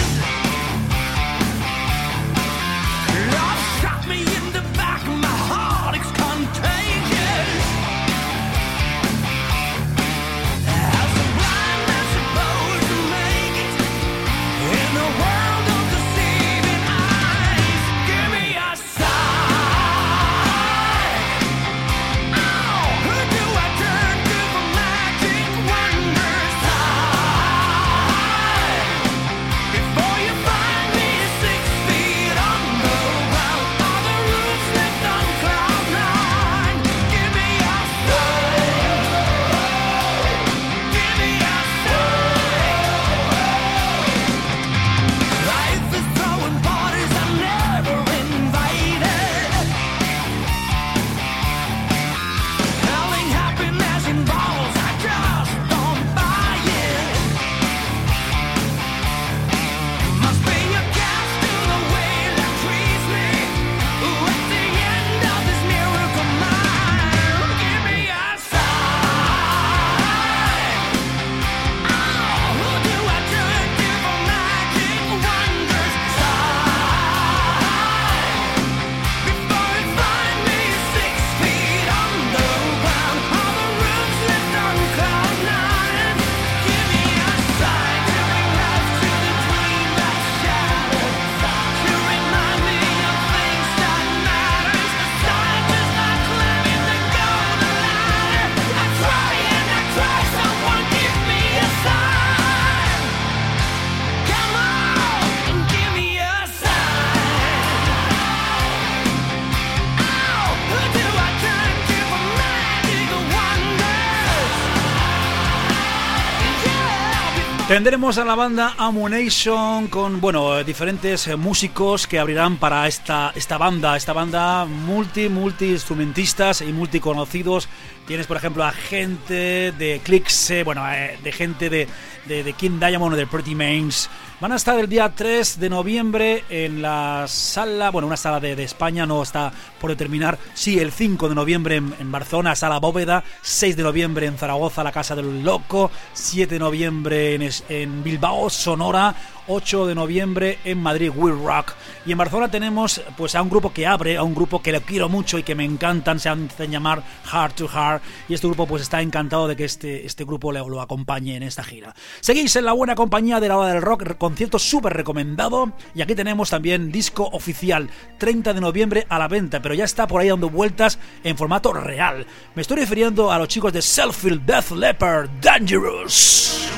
Tendremos 117.79 118.19
a 118.19 118.25
la 118.25 118.35
banda 118.35 118.75
Ammunition 118.77 119.87
con, 119.87 120.21
bueno, 120.21 120.64
diferentes 120.64 121.29
músicos 121.38 122.09
que 122.09 122.19
abrirán 122.19 122.57
para 122.57 122.88
esta, 122.88 123.31
esta 123.37 123.57
banda, 123.57 123.97
esta 123.97 124.12
banda 124.12 124.64
multi, 124.64 125.29
multi 125.29 125.67
instrumentistas 125.67 126.61
y 126.62 126.73
multi 126.73 126.99
conocidos. 126.99 127.69
Tienes, 128.05 128.27
por 128.27 128.37
ejemplo, 128.37 128.64
a 128.64 128.73
gente 128.73 129.71
de 129.71 130.01
Clicks, 130.03 130.64
bueno, 130.64 130.83
eh, 130.93 131.21
de 131.23 131.31
gente 131.31 131.71
de, 131.71 131.87
de, 132.27 132.43
de 132.43 132.53
King 132.55 132.81
Diamond 132.81 133.14
o 133.14 133.17
de 133.17 133.29
Pretty 133.29 133.55
Mains. 133.55 134.11
Van 134.41 134.53
a 134.53 134.57
estar 134.57 134.79
el 134.79 134.88
día 134.88 135.12
3 135.12 135.59
de 135.59 135.69
noviembre 135.69 136.45
en 136.49 136.81
la 136.81 137.25
sala, 137.27 137.91
bueno, 137.91 138.07
una 138.07 138.17
sala 138.17 138.38
de, 138.38 138.62
España, 138.62 139.05
no 139.05 139.21
está 139.21 139.51
por 139.81 139.91
determinar. 139.91 140.38
Sí, 140.55 140.79
el 140.79 140.93
5 140.93 141.29
de 141.29 141.35
noviembre 141.35 141.75
en, 141.75 142.12
Barcelona, 142.12 142.55
sala 142.55 142.79
Bóveda. 142.79 143.25
6 143.43 143.77
de 143.77 143.83
noviembre 143.83 144.27
en 144.27 144.38
Zaragoza, 144.38 144.85
la 144.85 144.93
Casa 144.93 145.17
del 145.17 145.43
Loco. 145.43 145.91
7 146.12 146.55
de 146.55 146.59
noviembre 146.61 147.35
en, 147.35 147.43
en 147.68 148.02
Bilbao, 148.02 148.50
Sonora. 148.50 149.14
8 149.48 149.87
de 149.87 149.94
noviembre 149.94 150.59
en 150.64 150.78
Madrid, 150.78 151.11
Will 151.14 151.38
Rock. 151.42 151.72
Y 152.07 152.12
en 152.12 152.18
Barcelona 152.18 152.50
tenemos 152.50 153.00
pues 153.16 153.35
a 153.35 153.42
un 153.42 153.48
grupo 153.48 153.72
que 153.72 153.87
abre, 153.87 154.16
a 154.16 154.22
un 154.22 154.35
grupo 154.35 154.62
que 154.62 154.72
le 154.72 154.81
quiero 154.83 155.09
mucho 155.09 155.38
y 155.38 155.42
que 155.42 155.54
me 155.54 155.64
encantan, 155.64 156.20
se 156.20 156.28
hacen 156.28 156.70
llamar 156.70 157.02
Heart 157.33 157.57
to 157.57 157.68
Heart. 157.68 158.02
Y 158.28 158.35
este 158.35 158.46
grupo 158.46 158.66
pues 158.66 158.83
está 158.83 159.00
encantado 159.00 159.48
de 159.48 159.57
que 159.57 159.64
este, 159.64 160.07
este 160.07 160.24
grupo 160.24 160.52
le, 160.52 160.61
lo 160.61 160.81
acompañe 160.81 161.37
en 161.37 161.42
esta 161.42 161.64
gira. 161.64 161.94
Seguís 162.20 162.54
en 162.57 162.66
la 162.66 162.72
buena 162.72 162.94
compañía 162.94 163.40
de 163.40 163.48
la 163.48 163.57
hora 163.57 163.72
del 163.72 163.83
rock, 163.83 164.16
concierto 164.18 164.59
súper 164.59 164.92
recomendado. 164.92 165.72
Y 165.94 166.02
aquí 166.02 166.14
tenemos 166.14 166.50
también 166.50 166.92
disco 166.92 167.28
oficial, 167.33 167.88
30 168.18 168.52
de 168.52 168.61
noviembre 168.61 169.07
a 169.09 169.18
la 169.18 169.28
venta, 169.28 169.61
pero 169.61 169.74
ya 169.74 169.85
está 169.85 170.07
por 170.07 170.20
ahí 170.20 170.28
dando 170.28 170.50
vueltas 170.50 170.98
en 171.24 171.37
formato 171.37 171.72
real. 171.72 172.26
Me 172.54 172.62
estoy 172.62 172.78
refiriendo 172.78 173.33
a 173.33 173.38
los 173.38 173.48
chicos 173.48 173.72
de 173.72 173.81
Selfield 173.81 174.44
Death 174.44 174.72
Leopard 174.72 175.31
Dangerous. 175.40 176.68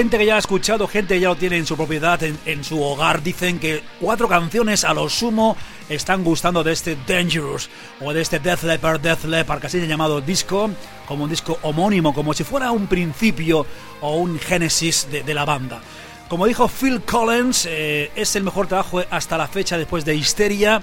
Gente 0.00 0.16
que 0.16 0.24
ya 0.24 0.36
ha 0.36 0.38
escuchado, 0.38 0.88
gente 0.88 1.12
que 1.12 1.20
ya 1.20 1.28
lo 1.28 1.36
tiene 1.36 1.58
en 1.58 1.66
su 1.66 1.76
propiedad, 1.76 2.18
en, 2.22 2.64
su 2.64 2.82
hogar, 2.82 3.22
dicen 3.22 3.58
que 3.58 3.82
cuatro 4.00 4.28
canciones 4.28 4.82
a 4.82 4.94
lo 4.94 5.10
sumo 5.10 5.58
están 5.90 6.24
gustando 6.24 6.64
de 6.64 6.72
este 6.72 6.96
Dangerous 7.06 7.68
o 8.00 8.10
de 8.14 8.22
este 8.22 8.38
Death 8.38 8.62
Leopard, 8.62 8.98
Death 9.02 9.24
Leopard, 9.24 9.60
casi 9.60 9.86
llamado 9.86 10.22
disco, 10.22 10.70
como 11.06 11.24
un 11.24 11.28
disco 11.28 11.58
homónimo, 11.60 12.14
como 12.14 12.32
si 12.32 12.44
fuera 12.44 12.70
un 12.70 12.86
principio 12.86 13.66
o 14.00 14.16
un 14.16 14.38
génesis 14.38 15.06
de, 15.10 15.34
la 15.34 15.44
banda. 15.44 15.82
Como 16.30 16.46
dijo 16.46 16.66
Phil 16.66 17.02
Collins, 17.02 17.66
eh, 17.68 18.10
es 18.16 18.34
el 18.36 18.42
mejor 18.42 18.68
trabajo 18.68 19.02
hasta 19.10 19.36
la 19.36 19.48
fecha 19.48 19.76
después 19.76 20.06
de 20.06 20.14
Histeria. 20.14 20.82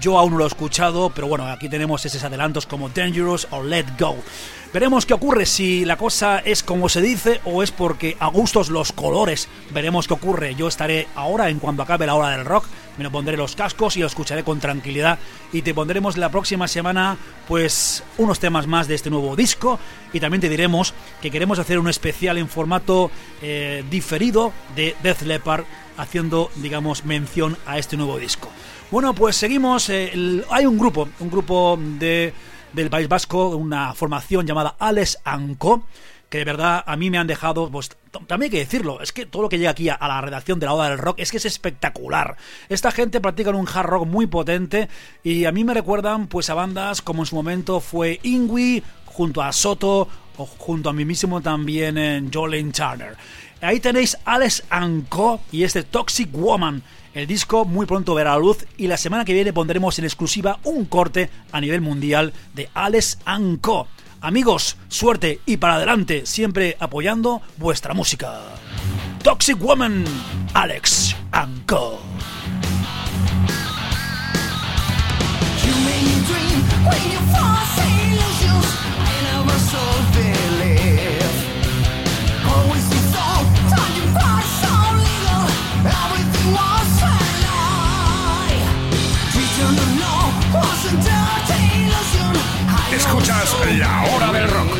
Yo 0.00 0.18
aún 0.18 0.32
no 0.32 0.38
lo 0.38 0.44
he 0.44 0.48
escuchado, 0.48 1.10
pero 1.10 1.26
bueno, 1.26 1.46
aquí 1.48 1.68
tenemos 1.68 2.06
esos 2.06 2.24
adelantos 2.24 2.64
como 2.64 2.88
Dangerous 2.88 3.46
o 3.50 3.62
Let 3.62 3.88
Go. 3.98 4.16
Veremos 4.74 5.06
qué 5.06 5.14
ocurre, 5.14 5.46
si 5.46 5.84
la 5.84 5.96
cosa 5.96 6.40
es 6.40 6.64
como 6.64 6.88
se 6.88 7.00
dice 7.00 7.40
o 7.44 7.62
es 7.62 7.70
porque 7.70 8.16
a 8.18 8.26
gustos 8.26 8.70
los 8.70 8.90
colores. 8.90 9.48
Veremos 9.70 10.08
qué 10.08 10.14
ocurre. 10.14 10.56
Yo 10.56 10.66
estaré 10.66 11.06
ahora, 11.14 11.48
en 11.48 11.60
cuanto 11.60 11.84
acabe 11.84 12.06
la 12.06 12.16
hora 12.16 12.30
del 12.30 12.44
rock, 12.44 12.64
me 12.98 13.04
lo 13.04 13.12
pondré 13.12 13.36
los 13.36 13.54
cascos 13.54 13.96
y 13.96 14.00
lo 14.00 14.08
escucharé 14.08 14.42
con 14.42 14.58
tranquilidad. 14.58 15.20
Y 15.52 15.62
te 15.62 15.74
pondremos 15.74 16.16
la 16.16 16.28
próxima 16.28 16.66
semana, 16.66 17.16
pues, 17.46 18.02
unos 18.18 18.40
temas 18.40 18.66
más 18.66 18.88
de 18.88 18.96
este 18.96 19.10
nuevo 19.10 19.36
disco. 19.36 19.78
Y 20.12 20.18
también 20.18 20.40
te 20.40 20.48
diremos 20.48 20.92
que 21.22 21.30
queremos 21.30 21.60
hacer 21.60 21.78
un 21.78 21.88
especial 21.88 22.36
en 22.36 22.48
formato 22.48 23.12
eh, 23.42 23.84
diferido 23.88 24.52
de 24.74 24.96
Death 25.04 25.22
Leopard, 25.22 25.66
haciendo, 25.96 26.50
digamos, 26.56 27.04
mención 27.04 27.56
a 27.64 27.78
este 27.78 27.96
nuevo 27.96 28.18
disco. 28.18 28.48
Bueno, 28.90 29.14
pues 29.14 29.36
seguimos. 29.36 29.88
Eh, 29.88 30.42
hay 30.50 30.66
un 30.66 30.76
grupo, 30.78 31.08
un 31.20 31.30
grupo 31.30 31.78
de 31.80 32.32
del 32.74 32.90
País 32.90 33.08
Vasco, 33.08 33.48
una 33.50 33.94
formación 33.94 34.46
llamada 34.46 34.76
Alex 34.78 35.18
Anco, 35.24 35.86
que 36.28 36.38
de 36.38 36.44
verdad 36.44 36.82
a 36.84 36.96
mí 36.96 37.10
me 37.10 37.18
han 37.18 37.26
dejado, 37.26 37.70
pues 37.70 37.90
también 38.26 38.42
hay 38.42 38.50
que 38.50 38.58
decirlo, 38.58 39.00
es 39.00 39.12
que 39.12 39.26
todo 39.26 39.42
lo 39.42 39.48
que 39.48 39.58
llega 39.58 39.70
aquí 39.70 39.88
a, 39.88 39.98
la 40.00 40.20
redacción 40.20 40.58
de 40.58 40.66
la 40.66 40.74
Oda 40.74 40.88
del 40.88 40.98
Rock 40.98 41.20
es 41.20 41.30
que 41.30 41.36
es 41.36 41.44
espectacular. 41.44 42.36
Esta 42.68 42.90
gente 42.90 43.20
practica 43.20 43.50
un 43.50 43.68
hard 43.68 43.86
rock 43.86 44.06
muy 44.06 44.26
potente 44.26 44.88
y 45.22 45.44
a 45.44 45.52
mí 45.52 45.62
me 45.62 45.74
recuerdan 45.74 46.26
pues 46.26 46.50
a 46.50 46.54
bandas 46.54 47.02
como 47.02 47.22
en 47.22 47.26
su 47.26 47.36
momento 47.36 47.80
fue 47.80 48.18
Ingui, 48.24 48.82
junto 49.06 49.42
a 49.42 49.52
Soto 49.52 50.08
o 50.36 50.46
junto 50.46 50.90
a 50.90 50.92
mí 50.92 51.04
mismo 51.04 51.40
también 51.40 51.96
en 51.96 52.32
Jolene 52.32 52.72
Turner. 52.72 53.16
Ahí 53.60 53.78
tenéis 53.78 54.18
Alex 54.24 54.64
Anco 54.68 55.40
y 55.52 55.62
este 55.62 55.84
Toxic 55.84 56.30
Woman. 56.32 56.82
El 57.14 57.28
disco 57.28 57.64
muy 57.64 57.86
pronto 57.86 58.12
verá 58.14 58.32
la 58.32 58.38
luz 58.38 58.66
y 58.76 58.88
la 58.88 58.96
semana 58.96 59.24
que 59.24 59.32
viene 59.32 59.52
pondremos 59.52 59.96
en 60.00 60.04
exclusiva 60.04 60.58
un 60.64 60.84
corte 60.84 61.30
a 61.52 61.60
nivel 61.60 61.80
mundial 61.80 62.32
de 62.54 62.68
Alex 62.74 63.18
Co. 63.60 63.86
Amigos, 64.20 64.76
suerte 64.88 65.40
y 65.46 65.58
para 65.58 65.76
adelante, 65.76 66.26
siempre 66.26 66.76
apoyando 66.80 67.40
vuestra 67.56 67.94
música. 67.94 68.40
Toxic 69.22 69.60
Woman, 69.62 70.04
Alex 70.54 71.14
Co. 71.66 72.00
Escuchas 92.96 93.56
La 93.76 94.04
Hora 94.04 94.32
del 94.32 94.48
Rock. 94.48 94.78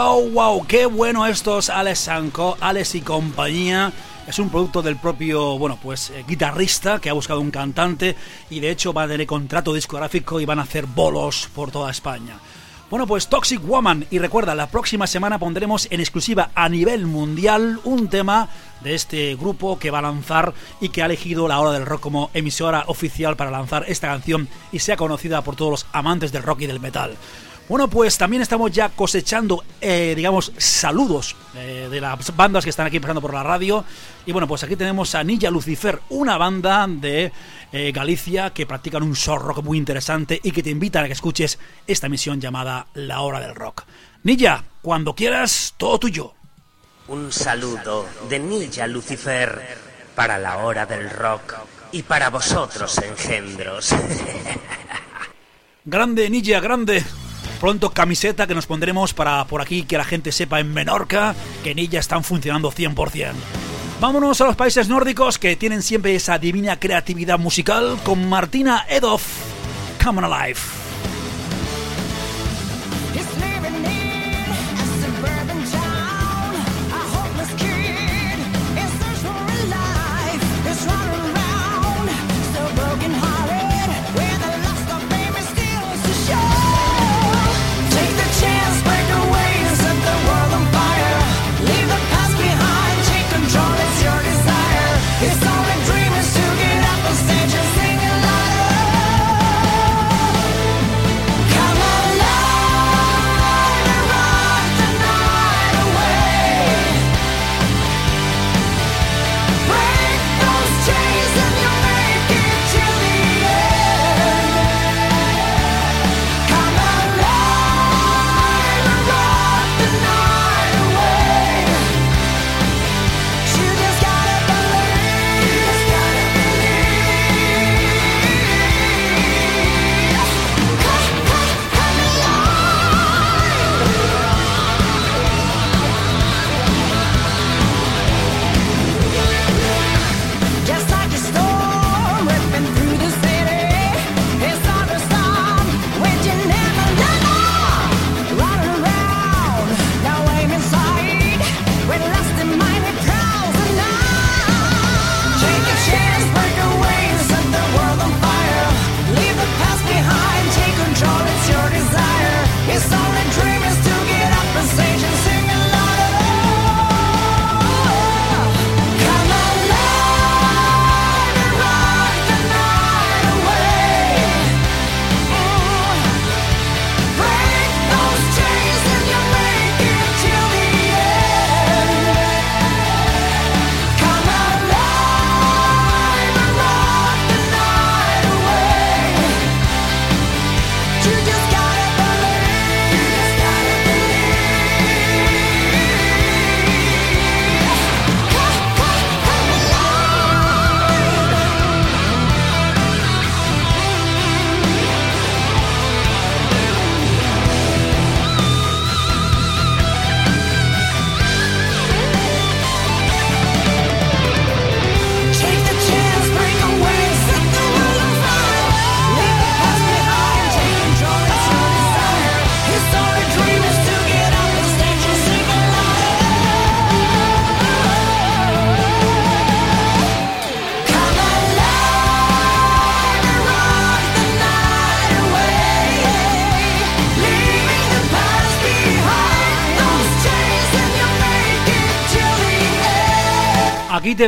Wow, 0.00 0.30
wow, 0.30 0.66
qué 0.66 0.86
bueno 0.86 1.26
estos 1.26 1.68
Alex 1.68 1.98
Sanko, 1.98 2.56
Alex 2.58 2.94
y 2.94 3.02
compañía. 3.02 3.92
Es 4.26 4.38
un 4.38 4.48
producto 4.48 4.80
del 4.80 4.96
propio, 4.96 5.58
bueno, 5.58 5.78
pues 5.82 6.08
eh, 6.08 6.24
guitarrista 6.26 6.98
que 7.00 7.10
ha 7.10 7.12
buscado 7.12 7.40
un 7.40 7.50
cantante 7.50 8.16
y 8.48 8.60
de 8.60 8.70
hecho 8.70 8.94
va 8.94 9.02
a 9.02 9.08
tener 9.08 9.26
contrato 9.26 9.74
discográfico 9.74 10.40
y 10.40 10.46
van 10.46 10.58
a 10.58 10.62
hacer 10.62 10.86
bolos 10.86 11.50
por 11.54 11.70
toda 11.70 11.90
España. 11.90 12.38
Bueno, 12.88 13.06
pues 13.06 13.28
Toxic 13.28 13.62
Woman. 13.62 14.06
Y 14.10 14.18
recuerda, 14.18 14.54
la 14.54 14.68
próxima 14.68 15.06
semana 15.06 15.38
pondremos 15.38 15.86
en 15.90 16.00
exclusiva 16.00 16.50
a 16.54 16.70
nivel 16.70 17.04
mundial 17.06 17.78
un 17.84 18.08
tema 18.08 18.48
de 18.82 18.94
este 18.94 19.36
grupo 19.36 19.78
que 19.78 19.90
va 19.90 19.98
a 19.98 20.02
lanzar 20.02 20.54
y 20.80 20.88
que 20.88 21.02
ha 21.02 21.06
elegido 21.06 21.46
la 21.46 21.60
hora 21.60 21.72
del 21.72 21.84
rock 21.84 22.00
como 22.00 22.30
emisora 22.32 22.84
oficial 22.86 23.36
para 23.36 23.50
lanzar 23.50 23.84
esta 23.86 24.08
canción 24.08 24.48
y 24.72 24.78
sea 24.78 24.96
conocida 24.96 25.42
por 25.42 25.56
todos 25.56 25.70
los 25.70 25.86
amantes 25.92 26.32
del 26.32 26.42
rock 26.42 26.62
y 26.62 26.66
del 26.66 26.80
metal. 26.80 27.18
Bueno, 27.70 27.86
pues 27.86 28.18
también 28.18 28.42
estamos 28.42 28.72
ya 28.72 28.88
cosechando, 28.88 29.62
eh, 29.80 30.14
digamos, 30.16 30.52
saludos 30.58 31.36
eh, 31.54 31.86
de 31.88 32.00
las 32.00 32.34
bandas 32.34 32.64
que 32.64 32.70
están 32.70 32.88
aquí 32.88 32.98
pasando 32.98 33.20
por 33.20 33.32
la 33.32 33.44
radio. 33.44 33.84
Y 34.26 34.32
bueno, 34.32 34.48
pues 34.48 34.64
aquí 34.64 34.74
tenemos 34.74 35.14
a 35.14 35.22
Nilla 35.22 35.52
Lucifer, 35.52 36.00
una 36.08 36.36
banda 36.36 36.84
de 36.88 37.30
eh, 37.70 37.92
Galicia 37.92 38.50
que 38.50 38.66
practican 38.66 39.04
un 39.04 39.14
show 39.14 39.38
rock 39.38 39.62
muy 39.62 39.78
interesante 39.78 40.40
y 40.42 40.50
que 40.50 40.64
te 40.64 40.70
invitan 40.70 41.04
a 41.04 41.06
que 41.06 41.12
escuches 41.12 41.60
esta 41.86 42.08
misión 42.08 42.40
llamada 42.40 42.88
La 42.94 43.20
Hora 43.20 43.38
del 43.38 43.54
Rock. 43.54 43.84
Nilla, 44.24 44.64
cuando 44.82 45.14
quieras, 45.14 45.74
todo 45.76 46.00
tuyo. 46.00 46.34
Un 47.06 47.30
saludo 47.30 48.04
de 48.28 48.40
Nilla 48.40 48.88
Lucifer 48.88 49.78
para 50.16 50.38
la 50.38 50.56
Hora 50.56 50.86
del 50.86 51.08
Rock 51.08 51.54
y 51.92 52.02
para 52.02 52.30
vosotros, 52.30 52.98
engendros. 52.98 53.94
grande, 55.84 56.28
Nilla, 56.28 56.58
grande. 56.58 57.04
Pronto 57.60 57.90
camiseta 57.90 58.46
que 58.46 58.54
nos 58.54 58.66
pondremos 58.66 59.12
para 59.12 59.44
por 59.44 59.60
aquí 59.60 59.82
que 59.82 59.98
la 59.98 60.04
gente 60.04 60.32
sepa 60.32 60.60
en 60.60 60.72
Menorca 60.72 61.34
que 61.62 61.72
en 61.72 61.78
ella 61.78 62.00
están 62.00 62.24
funcionando 62.24 62.72
100%. 62.72 63.32
Vámonos 64.00 64.40
a 64.40 64.46
los 64.46 64.56
países 64.56 64.88
nórdicos 64.88 65.38
que 65.38 65.56
tienen 65.56 65.82
siempre 65.82 66.14
esa 66.14 66.38
divina 66.38 66.80
creatividad 66.80 67.38
musical 67.38 67.98
con 68.02 68.30
Martina 68.30 68.86
Edoff, 68.88 69.24
Come 70.02 70.26
Alive. 70.26 70.79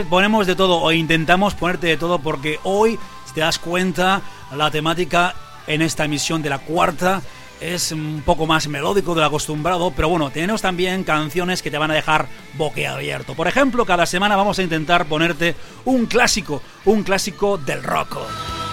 Ponemos 0.01 0.47
de 0.47 0.57
todo, 0.57 0.81
o 0.81 0.93
intentamos 0.93 1.55
ponerte 1.55 1.87
de 1.87 1.97
todo, 1.97 2.19
porque 2.19 2.59
hoy, 2.65 2.99
si 3.27 3.35
te 3.35 3.41
das 3.41 3.59
cuenta, 3.59 4.23
la 4.55 4.71
temática 4.71 5.35
en 5.67 5.83
esta 5.83 6.05
emisión 6.05 6.43
de 6.43 6.51
la 6.51 6.59
cuarta 6.59 7.23
es 7.61 7.93
un 7.93 8.23
poco 8.25 8.47
más 8.47 8.67
melódico 8.67 9.15
de 9.15 9.21
lo 9.21 9.27
acostumbrado, 9.27 9.93
pero 9.95 10.09
bueno, 10.09 10.31
tenemos 10.31 10.61
también 10.61 11.05
canciones 11.05 11.63
que 11.63 11.71
te 11.71 11.79
van 11.79 11.91
a 11.93 11.95
dejar 11.95 12.27
boquiabierto. 12.55 13.35
Por 13.35 13.47
ejemplo, 13.47 13.87
cada 13.87 14.07
semana 14.07 14.35
vamos 14.35 14.59
a 14.59 14.63
intentar 14.63 15.07
ponerte 15.07 15.55
un 15.85 16.07
clásico, 16.07 16.61
un 16.85 17.05
clásico 17.05 17.59
del 17.59 17.83
rock. 17.83 18.17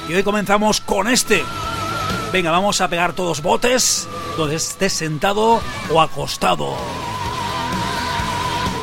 Y 0.09 0.13
hoy 0.13 0.23
comenzamos 0.23 0.81
con 0.81 1.07
este. 1.07 1.43
Venga, 2.33 2.49
vamos 2.49 2.81
a 2.81 2.87
pegar 2.87 3.13
todos 3.13 3.43
botes, 3.43 4.07
donde 4.37 4.55
estés 4.55 4.93
sentado 4.93 5.61
o 5.91 6.01
acostado. 6.01 6.73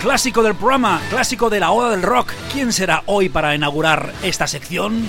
Clásico 0.06 0.44
del 0.44 0.54
programa, 0.54 1.02
clásico 1.10 1.50
de 1.50 1.58
la 1.58 1.72
hora 1.72 1.90
del 1.90 2.02
rock. 2.02 2.32
¿Quién 2.52 2.72
será 2.72 3.02
hoy 3.06 3.28
para 3.28 3.56
inaugurar 3.56 4.12
esta 4.22 4.46
sección? 4.46 5.04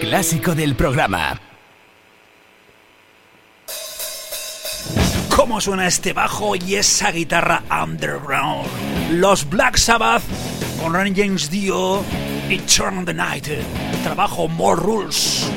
Clásico 0.00 0.54
del 0.54 0.76
programa. 0.76 1.40
¿Cómo 5.34 5.60
suena 5.60 5.88
este 5.88 6.12
bajo 6.12 6.54
y 6.54 6.76
esa 6.76 7.10
guitarra 7.10 7.64
underground? 7.82 8.68
Los 9.10 9.50
Black 9.50 9.76
Sabbath 9.76 10.22
con 10.80 10.94
Ronnie 10.94 11.14
James 11.16 11.50
Dio 11.50 12.04
y 12.50 12.58
Turn 12.58 12.98
on 12.98 13.04
the 13.04 13.14
Night. 13.14 13.46
Trabajo 14.02 14.48
More 14.48 14.80
Rules. 14.80 15.48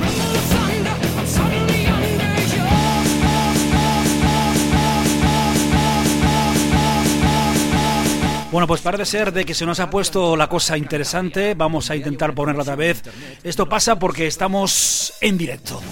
Bueno, 8.52 8.68
pues 8.68 8.80
parece 8.82 9.04
ser 9.04 9.32
de 9.32 9.44
que 9.44 9.54
se 9.54 9.66
nos 9.66 9.80
ha 9.80 9.90
puesto 9.90 10.36
la 10.36 10.48
cosa 10.48 10.78
interesante. 10.78 11.54
Vamos 11.54 11.90
a 11.90 11.96
intentar 11.96 12.32
ponerla 12.32 12.62
otra 12.62 12.76
vez. 12.76 13.02
Esto 13.42 13.68
pasa 13.68 13.98
porque 13.98 14.28
estamos 14.28 15.14
en 15.20 15.36
directo. 15.36 15.82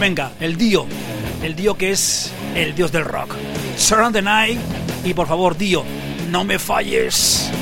Venga, 0.00 0.32
el 0.40 0.56
Dio. 0.56 0.86
El 1.44 1.54
Dio 1.54 1.76
que 1.76 1.92
es 1.92 2.32
el 2.56 2.74
dios 2.74 2.90
del 2.90 3.04
rock. 3.04 3.36
Surround 3.76 4.16
the 4.16 4.22
Night. 4.22 4.58
Y 5.04 5.14
por 5.14 5.28
favor, 5.28 5.56
Dio, 5.56 5.84
no 6.28 6.42
me 6.42 6.58
falles. 6.58 7.52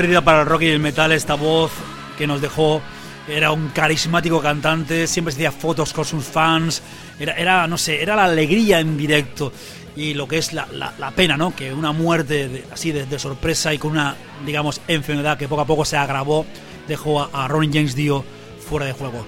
Pérdida 0.00 0.22
para 0.22 0.40
el 0.40 0.46
rock 0.46 0.62
y 0.62 0.68
el 0.68 0.78
metal 0.78 1.12
esta 1.12 1.34
voz 1.34 1.70
que 2.16 2.26
nos 2.26 2.40
dejó. 2.40 2.80
Era 3.28 3.52
un 3.52 3.68
carismático 3.68 4.40
cantante, 4.40 5.06
siempre 5.06 5.34
hacía 5.34 5.52
fotos 5.52 5.92
con 5.92 6.06
sus 6.06 6.24
fans. 6.24 6.82
Era, 7.18 7.34
era, 7.34 7.66
no 7.66 7.76
sé, 7.76 8.00
era 8.00 8.16
la 8.16 8.24
alegría 8.24 8.80
en 8.80 8.96
directo. 8.96 9.52
Y 9.94 10.14
lo 10.14 10.26
que 10.26 10.38
es 10.38 10.54
la, 10.54 10.66
la, 10.72 11.10
pena, 11.10 11.36
¿no? 11.36 11.54
Que 11.54 11.74
una 11.74 11.92
muerte 11.92 12.64
así 12.72 12.92
de, 12.92 13.18
sorpresa 13.18 13.74
y 13.74 13.78
con 13.78 13.90
una, 13.90 14.16
digamos, 14.46 14.80
enfermedad 14.88 15.36
que 15.36 15.48
poco 15.48 15.60
a 15.60 15.66
poco 15.66 15.84
se 15.84 15.98
agravó, 15.98 16.46
dejó 16.88 17.20
a, 17.20 17.28
a 17.34 17.46
Ronnie 17.46 17.70
James 17.70 17.94
Dio 17.94 18.24
fuera 18.66 18.86
de 18.86 18.92
juego. 18.92 19.26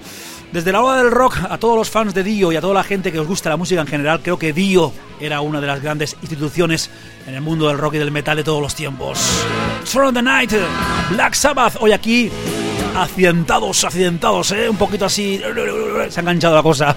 Desde 0.51 0.71
la 0.71 0.81
hora 0.81 1.03
del 1.03 1.11
rock, 1.11 1.37
a 1.47 1.59
todos 1.59 1.77
los 1.77 1.91
fans 1.91 2.15
de 2.15 2.23
Dio 2.23 2.51
y 2.51 2.55
a 2.55 2.61
toda 2.61 2.73
la 2.73 2.83
gente 2.83 3.11
que 3.11 3.19
os 3.19 3.27
gusta 3.27 3.51
la 3.51 3.57
música 3.57 3.81
en 3.81 3.87
general, 3.87 4.21
creo 4.23 4.39
que 4.39 4.53
Dio 4.53 4.91
era 5.19 5.41
una 5.41 5.61
de 5.61 5.67
las 5.67 5.83
grandes 5.83 6.17
instituciones 6.23 6.89
en 7.27 7.35
el 7.35 7.41
mundo 7.41 7.67
del 7.67 7.77
rock 7.77 7.93
y 7.93 7.97
del 7.99 8.09
metal 8.09 8.37
de 8.37 8.43
todos 8.43 8.59
los 8.59 8.73
tiempos. 8.73 9.19
Turn 9.91 10.13
the 10.13 10.21
Night, 10.21 10.51
Black 11.11 11.33
Sabbath, 11.33 11.77
hoy 11.79 11.91
aquí, 11.91 12.31
accidentados, 12.95 13.83
accidentados, 13.83 14.51
¿eh? 14.51 14.69
un 14.69 14.77
poquito 14.77 15.05
así, 15.05 15.41
se 16.09 16.19
ha 16.19 16.21
enganchado 16.21 16.55
la 16.55 16.63
cosa. 16.63 16.95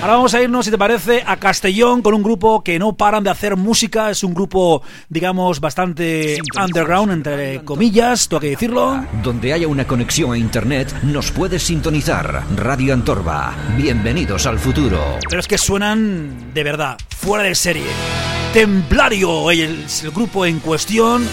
Ahora 0.00 0.14
vamos 0.14 0.32
a 0.32 0.42
irnos, 0.42 0.64
si 0.64 0.70
te 0.70 0.78
parece, 0.78 1.22
a 1.26 1.36
Castellón 1.36 2.00
con 2.00 2.14
un 2.14 2.22
grupo 2.22 2.64
que 2.64 2.78
no 2.78 2.94
paran 2.94 3.22
de 3.22 3.28
hacer 3.28 3.56
música. 3.56 4.10
Es 4.10 4.24
un 4.24 4.32
grupo, 4.32 4.82
digamos, 5.10 5.60
bastante 5.60 6.38
underground, 6.58 7.12
entre 7.12 7.62
comillas, 7.64 8.26
tú 8.26 8.36
hay 8.36 8.40
que 8.40 8.50
decirlo. 8.50 9.04
Donde 9.22 9.52
haya 9.52 9.68
una 9.68 9.86
conexión 9.86 10.32
a 10.32 10.38
internet, 10.38 10.94
nos 11.02 11.30
puedes 11.30 11.62
sintonizar. 11.62 12.44
Radio 12.56 12.94
Antorba. 12.94 13.54
Bienvenidos 13.76 14.46
al 14.46 14.58
futuro. 14.58 15.18
Pero 15.28 15.40
es 15.40 15.46
que 15.46 15.58
suenan 15.58 16.52
de 16.54 16.64
verdad, 16.64 16.96
fuera 17.10 17.44
de 17.44 17.54
serie. 17.54 18.39
Templario 18.52 19.48
es 19.52 20.02
el 20.02 20.10
grupo 20.10 20.44
en 20.44 20.58
cuestión. 20.58 21.24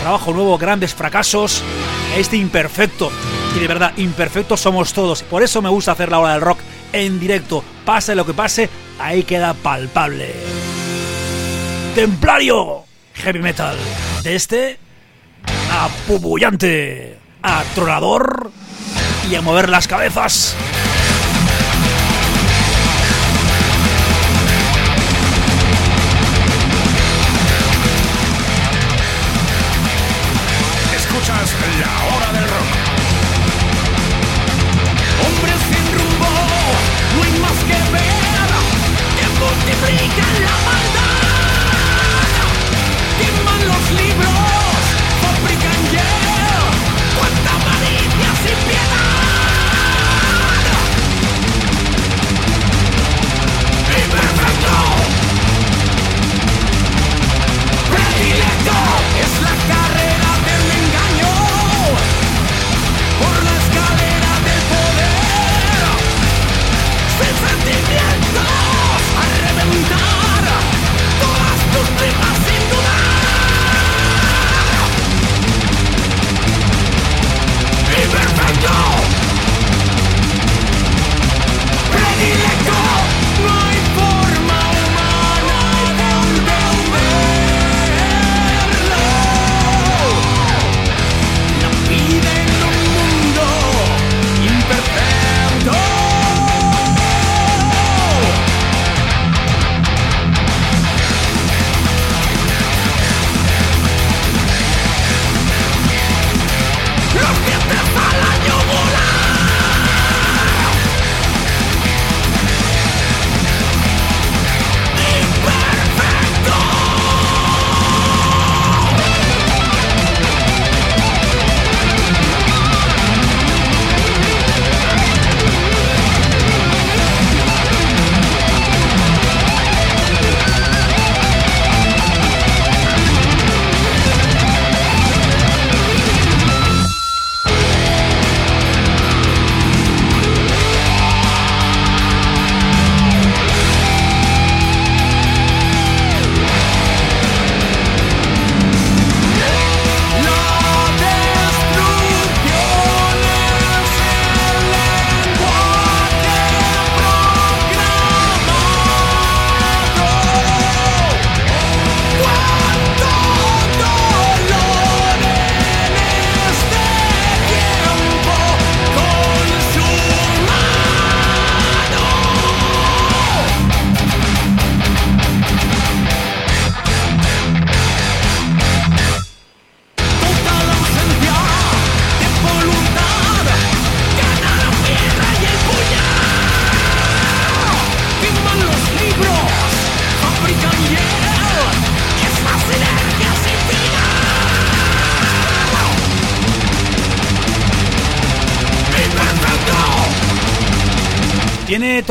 Trabajo 0.00 0.32
nuevo, 0.32 0.58
grandes 0.58 0.92
fracasos. 0.92 1.62
Este 2.16 2.36
imperfecto. 2.36 3.12
Y 3.54 3.60
de 3.60 3.68
verdad, 3.68 3.92
imperfectos 3.96 4.60
somos 4.60 4.92
todos. 4.92 5.22
Por 5.22 5.44
eso 5.44 5.62
me 5.62 5.68
gusta 5.68 5.92
hacer 5.92 6.10
la 6.10 6.18
hora 6.18 6.32
del 6.32 6.40
rock 6.40 6.58
en 6.92 7.20
directo. 7.20 7.62
Pase 7.84 8.16
lo 8.16 8.26
que 8.26 8.34
pase, 8.34 8.68
ahí 8.98 9.22
queda 9.22 9.54
palpable. 9.54 10.34
Templario 11.94 12.82
Heavy 13.14 13.38
Metal. 13.38 13.76
De 14.24 14.34
este 14.34 14.78
apubullante, 15.70 17.18
atronador 17.40 18.50
y 19.30 19.36
a 19.36 19.42
mover 19.42 19.68
las 19.68 19.86
cabezas. 19.86 20.56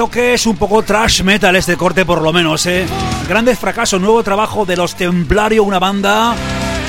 Toques 0.04 0.46
un 0.48 0.58
poco 0.58 0.84
trash 0.84 1.24
metal 1.24 1.56
este 1.56 1.78
corte 1.78 2.04
por 2.04 2.22
lo 2.22 2.34
menos, 2.34 2.66
¿eh? 2.66 2.86
Grandes 3.30 3.58
fracasos, 3.58 4.02
nuevo 4.02 4.22
trabajo 4.22 4.66
de 4.66 4.76
los 4.76 4.96
Templario, 4.96 5.64
una 5.64 5.80
banda 5.80 6.36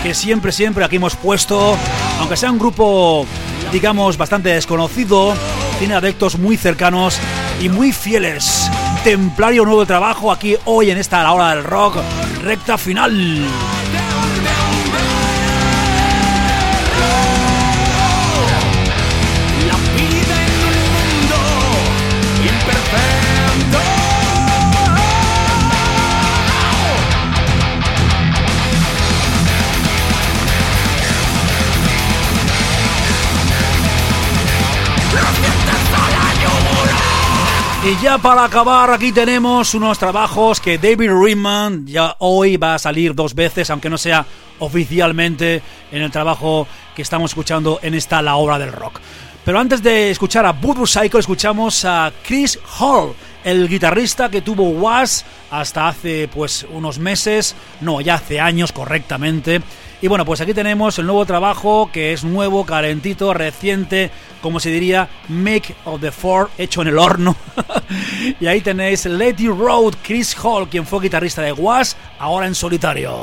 que 0.02 0.14
siempre, 0.14 0.50
siempre 0.50 0.84
aquí 0.84 0.96
hemos 0.96 1.14
puesto, 1.14 1.76
aunque 2.18 2.36
sea 2.36 2.50
un 2.50 2.58
grupo, 2.58 3.24
digamos, 3.70 4.16
bastante 4.16 4.48
desconocido, 4.48 5.32
tiene 5.78 5.94
adeptos 5.94 6.40
muy 6.40 6.56
cercanos 6.56 7.16
y 7.60 7.68
muy 7.68 7.92
fieles. 7.92 8.68
Templario, 9.04 9.64
nuevo 9.64 9.86
trabajo 9.86 10.32
aquí 10.32 10.56
hoy 10.64 10.90
en 10.90 10.98
esta 10.98 11.30
hora 11.32 11.50
del 11.50 11.62
rock, 11.62 11.98
recta 12.42 12.76
final. 12.76 13.46
Y 37.86 38.02
ya 38.02 38.16
para 38.16 38.44
acabar, 38.44 38.90
aquí 38.90 39.12
tenemos 39.12 39.74
unos 39.74 39.98
trabajos 39.98 40.58
que 40.58 40.78
David 40.78 41.10
Rimman 41.10 41.86
ya 41.86 42.16
hoy 42.20 42.56
va 42.56 42.76
a 42.76 42.78
salir 42.78 43.14
dos 43.14 43.34
veces, 43.34 43.68
aunque 43.68 43.90
no 43.90 43.98
sea 43.98 44.24
oficialmente 44.58 45.60
en 45.92 46.00
el 46.00 46.10
trabajo 46.10 46.66
que 46.96 47.02
estamos 47.02 47.32
escuchando 47.32 47.80
en 47.82 47.92
esta 47.92 48.22
La 48.22 48.36
Obra 48.36 48.58
del 48.58 48.72
Rock. 48.72 49.00
Pero 49.44 49.58
antes 49.58 49.82
de 49.82 50.10
escuchar 50.10 50.46
a 50.46 50.52
Voodoo 50.52 50.86
Cycle, 50.86 51.20
escuchamos 51.20 51.84
a 51.84 52.10
Chris 52.26 52.58
Hall, 52.78 53.12
el 53.44 53.68
guitarrista 53.68 54.30
que 54.30 54.40
tuvo 54.40 54.70
Was 54.70 55.26
hasta 55.50 55.86
hace 55.86 56.26
pues 56.28 56.66
unos 56.70 56.98
meses, 56.98 57.54
no, 57.82 58.00
ya 58.00 58.14
hace 58.14 58.40
años 58.40 58.72
correctamente. 58.72 59.60
Y 60.04 60.06
bueno, 60.06 60.26
pues 60.26 60.42
aquí 60.42 60.52
tenemos 60.52 60.98
el 60.98 61.06
nuevo 61.06 61.24
trabajo 61.24 61.88
que 61.90 62.12
es 62.12 62.24
nuevo, 62.24 62.66
calentito, 62.66 63.32
reciente, 63.32 64.10
como 64.42 64.60
se 64.60 64.68
diría, 64.68 65.08
Make 65.28 65.74
of 65.86 66.02
the 66.02 66.12
Four, 66.12 66.50
hecho 66.58 66.82
en 66.82 66.88
el 66.88 66.98
horno. 66.98 67.34
y 68.38 68.46
ahí 68.46 68.60
tenéis 68.60 69.06
Lady 69.06 69.48
Road, 69.48 69.94
Chris 70.02 70.36
Hall, 70.42 70.68
quien 70.68 70.84
fue 70.84 71.00
guitarrista 71.00 71.40
de 71.40 71.52
Was, 71.52 71.96
ahora 72.18 72.46
en 72.46 72.54
solitario. 72.54 73.16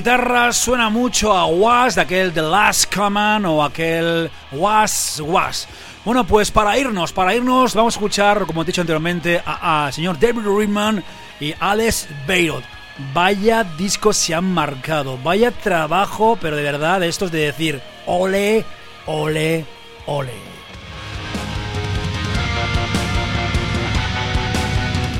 Guitarra 0.00 0.50
suena 0.54 0.88
mucho 0.88 1.30
a 1.30 1.44
Was, 1.44 1.94
de 1.94 2.00
aquel 2.00 2.32
The 2.32 2.40
Last 2.40 2.94
Command 2.94 3.44
o 3.44 3.62
aquel 3.62 4.30
Was 4.50 5.20
Was. 5.22 5.68
Bueno, 6.06 6.26
pues 6.26 6.50
para 6.50 6.78
irnos, 6.78 7.12
para 7.12 7.34
irnos, 7.34 7.74
vamos 7.74 7.94
a 7.94 7.98
escuchar, 7.98 8.46
como 8.46 8.62
he 8.62 8.64
dicho 8.64 8.80
anteriormente, 8.80 9.42
a, 9.44 9.90
señor 9.92 10.18
David 10.18 10.46
Riemann 10.46 11.04
y 11.38 11.52
Alex 11.60 12.08
Beirut. 12.26 12.64
Vaya 13.12 13.62
discos 13.62 14.16
se 14.16 14.34
han 14.34 14.54
marcado, 14.54 15.18
vaya 15.18 15.50
trabajo, 15.50 16.38
pero 16.40 16.56
de 16.56 16.62
verdad, 16.62 17.02
esto 17.02 17.26
es 17.26 17.32
de 17.32 17.40
decir, 17.40 17.82
ole, 18.06 18.64
ole, 19.04 19.66
ole. 20.06 20.32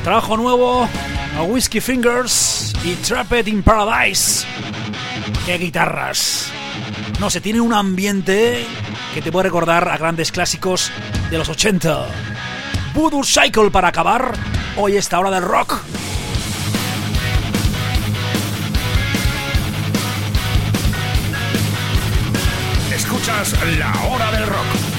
Trabajo 0.05 0.39
nuevo, 0.39 0.89
a 1.37 1.43
Whiskey 1.43 1.83
Fingers 1.83 2.70
y 2.85 2.95
Trapped 2.97 3.47
in 3.47 3.62
Paradise. 3.62 4.47
¡Qué 5.45 5.59
guitarras! 5.59 6.51
No 7.18 7.28
se 7.28 7.41
tiene 7.41 7.61
un 7.61 7.74
ambiente 7.74 8.64
que 9.14 9.20
te 9.20 9.31
puede 9.31 9.45
recordar 9.45 9.89
a 9.89 9.99
grandes 9.99 10.33
clásicos 10.33 10.91
de 11.31 11.39
los 11.39 11.49
80. 11.49 12.07
Voodoo 12.95 13.22
Cycle 13.24 13.70
para 13.70 13.89
acabar 13.89 14.33
hoy 14.76 14.97
esta 14.97 15.18
hora 15.18 15.31
del 15.31 15.45
rock. 15.45 15.81
Escuchas 22.95 23.55
la 23.78 23.93
hora 24.07 24.33
del 24.33 24.47
rock. 24.47 24.89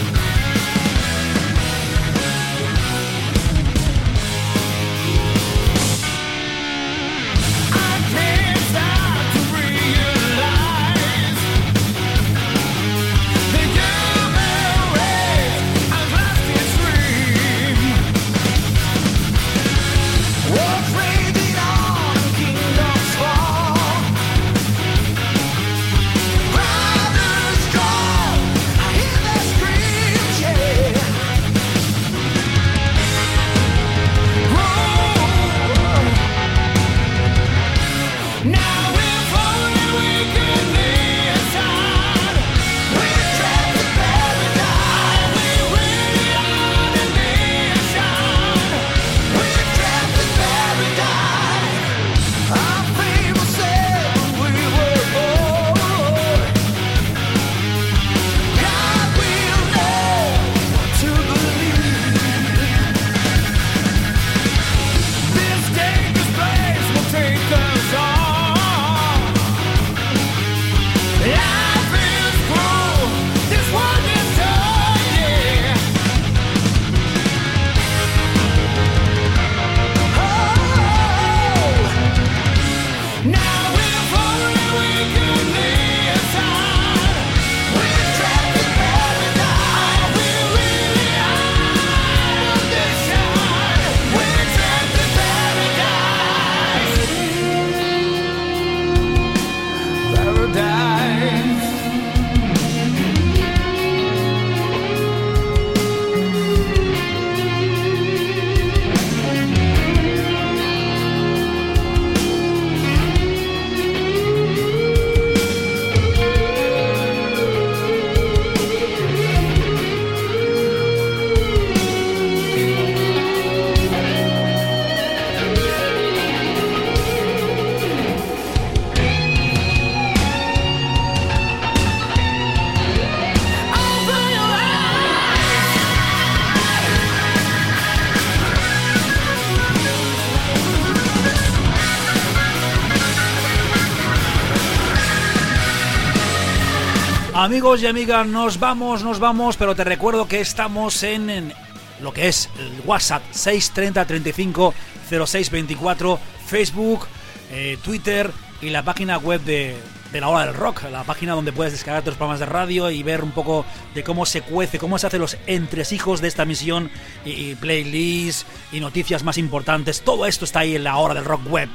Amigos 147.51 147.83
y 147.83 147.87
amigas, 147.87 148.25
nos 148.25 148.61
vamos, 148.61 149.03
nos 149.03 149.19
vamos, 149.19 149.57
pero 149.57 149.75
te 149.75 149.83
recuerdo 149.83 150.25
que 150.25 150.39
estamos 150.39 151.03
en, 151.03 151.53
lo 151.99 152.13
que 152.13 152.29
es 152.29 152.49
el 152.57 152.79
WhatsApp 152.87 153.23
630 153.31 154.05
35 154.05 154.73
0624, 155.09 156.17
Facebook, 156.45 157.07
eh, 157.51 157.77
Twitter 157.83 158.31
y 158.61 158.69
la 158.69 158.83
página 158.83 159.17
web 159.17 159.41
de, 159.41 159.75
de 160.13 160.21
la 160.21 160.29
hora 160.29 160.45
del 160.45 160.55
rock, 160.55 160.83
la 160.89 161.03
página 161.03 161.33
donde 161.33 161.51
puedes 161.51 161.73
descargar 161.73 162.05
tus 162.05 162.15
programas 162.15 162.39
de 162.39 162.45
radio 162.45 162.89
y 162.89 163.03
ver 163.03 163.21
un 163.21 163.31
poco 163.31 163.65
de 163.93 164.01
cómo 164.05 164.25
se 164.25 164.43
cuece, 164.43 164.79
cómo 164.79 164.97
se 164.97 165.07
hacen 165.07 165.19
los 165.19 165.35
entresijos 165.45 166.21
de 166.21 166.29
esta 166.29 166.45
misión 166.45 166.89
y, 167.25 167.31
y 167.31 167.55
playlists 167.55 168.45
y 168.71 168.79
noticias 168.79 169.25
más 169.25 169.37
importantes. 169.37 170.03
Todo 170.03 170.25
esto 170.25 170.45
está 170.45 170.59
ahí 170.59 170.77
en 170.77 170.85
la 170.85 170.95
hora 170.95 171.15
del 171.15 171.25
rock 171.25 171.45
web. 171.51 171.67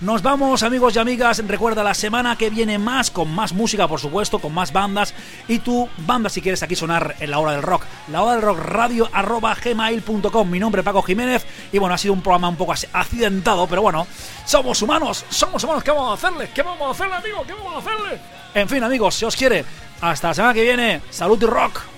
Nos 0.00 0.22
vamos 0.22 0.64
amigos 0.64 0.96
y 0.96 0.98
amigas, 0.98 1.40
recuerda 1.46 1.84
la 1.84 1.94
semana 1.94 2.36
que 2.36 2.50
viene 2.50 2.78
más, 2.78 3.12
con 3.12 3.32
más 3.32 3.52
música 3.52 3.86
por 3.86 4.00
supuesto, 4.00 4.40
con 4.40 4.52
más 4.52 4.72
bandas 4.72 5.14
y 5.46 5.60
tu 5.60 5.88
banda 5.98 6.28
si 6.28 6.42
quieres 6.42 6.62
aquí 6.64 6.74
sonar 6.74 7.14
en 7.20 7.30
la 7.30 7.38
hora 7.38 7.52
del 7.52 7.62
rock. 7.62 7.84
La 8.08 8.22
hora 8.22 8.32
del 8.32 8.42
rock 8.42 8.58
radio 8.58 9.08
arroba 9.12 9.54
gmail.com, 9.54 10.50
mi 10.50 10.58
nombre 10.58 10.80
es 10.80 10.84
Paco 10.84 11.00
Jiménez 11.00 11.46
y 11.72 11.78
bueno, 11.78 11.94
ha 11.94 11.98
sido 11.98 12.12
un 12.12 12.22
programa 12.22 12.48
un 12.48 12.56
poco 12.56 12.74
accidentado, 12.92 13.68
pero 13.68 13.82
bueno, 13.82 14.06
somos 14.44 14.82
humanos, 14.82 15.24
somos 15.28 15.62
humanos, 15.62 15.84
¿qué 15.84 15.92
vamos 15.92 16.10
a 16.10 16.26
hacerle? 16.26 16.50
¿Qué 16.52 16.62
vamos 16.62 16.88
a 16.88 16.90
hacerle 16.90 17.14
amigos? 17.14 17.46
¿Qué 17.46 17.52
vamos 17.52 17.74
a 17.74 17.78
hacerle? 17.78 18.20
En 18.54 18.68
fin 18.68 18.82
amigos, 18.82 19.14
si 19.14 19.24
os 19.24 19.36
quiere, 19.36 19.64
hasta 20.00 20.28
la 20.28 20.34
semana 20.34 20.54
que 20.54 20.62
viene, 20.62 21.02
salud 21.10 21.40
y 21.40 21.46
rock. 21.46 21.93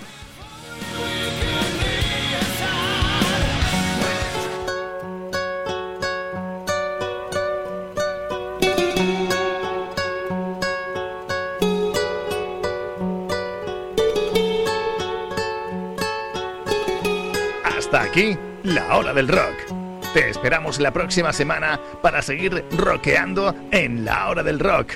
La 18.63 18.97
hora 18.97 19.13
del 19.13 19.27
rock. 19.27 20.11
Te 20.13 20.29
esperamos 20.29 20.79
la 20.79 20.91
próxima 20.91 21.31
semana 21.31 21.79
para 22.01 22.23
seguir 22.23 22.65
rockeando 22.75 23.53
en 23.71 24.05
la 24.05 24.29
hora 24.29 24.41
del 24.41 24.59
rock. 24.59 24.93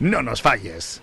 No 0.00 0.22
nos 0.22 0.42
falles. 0.42 1.00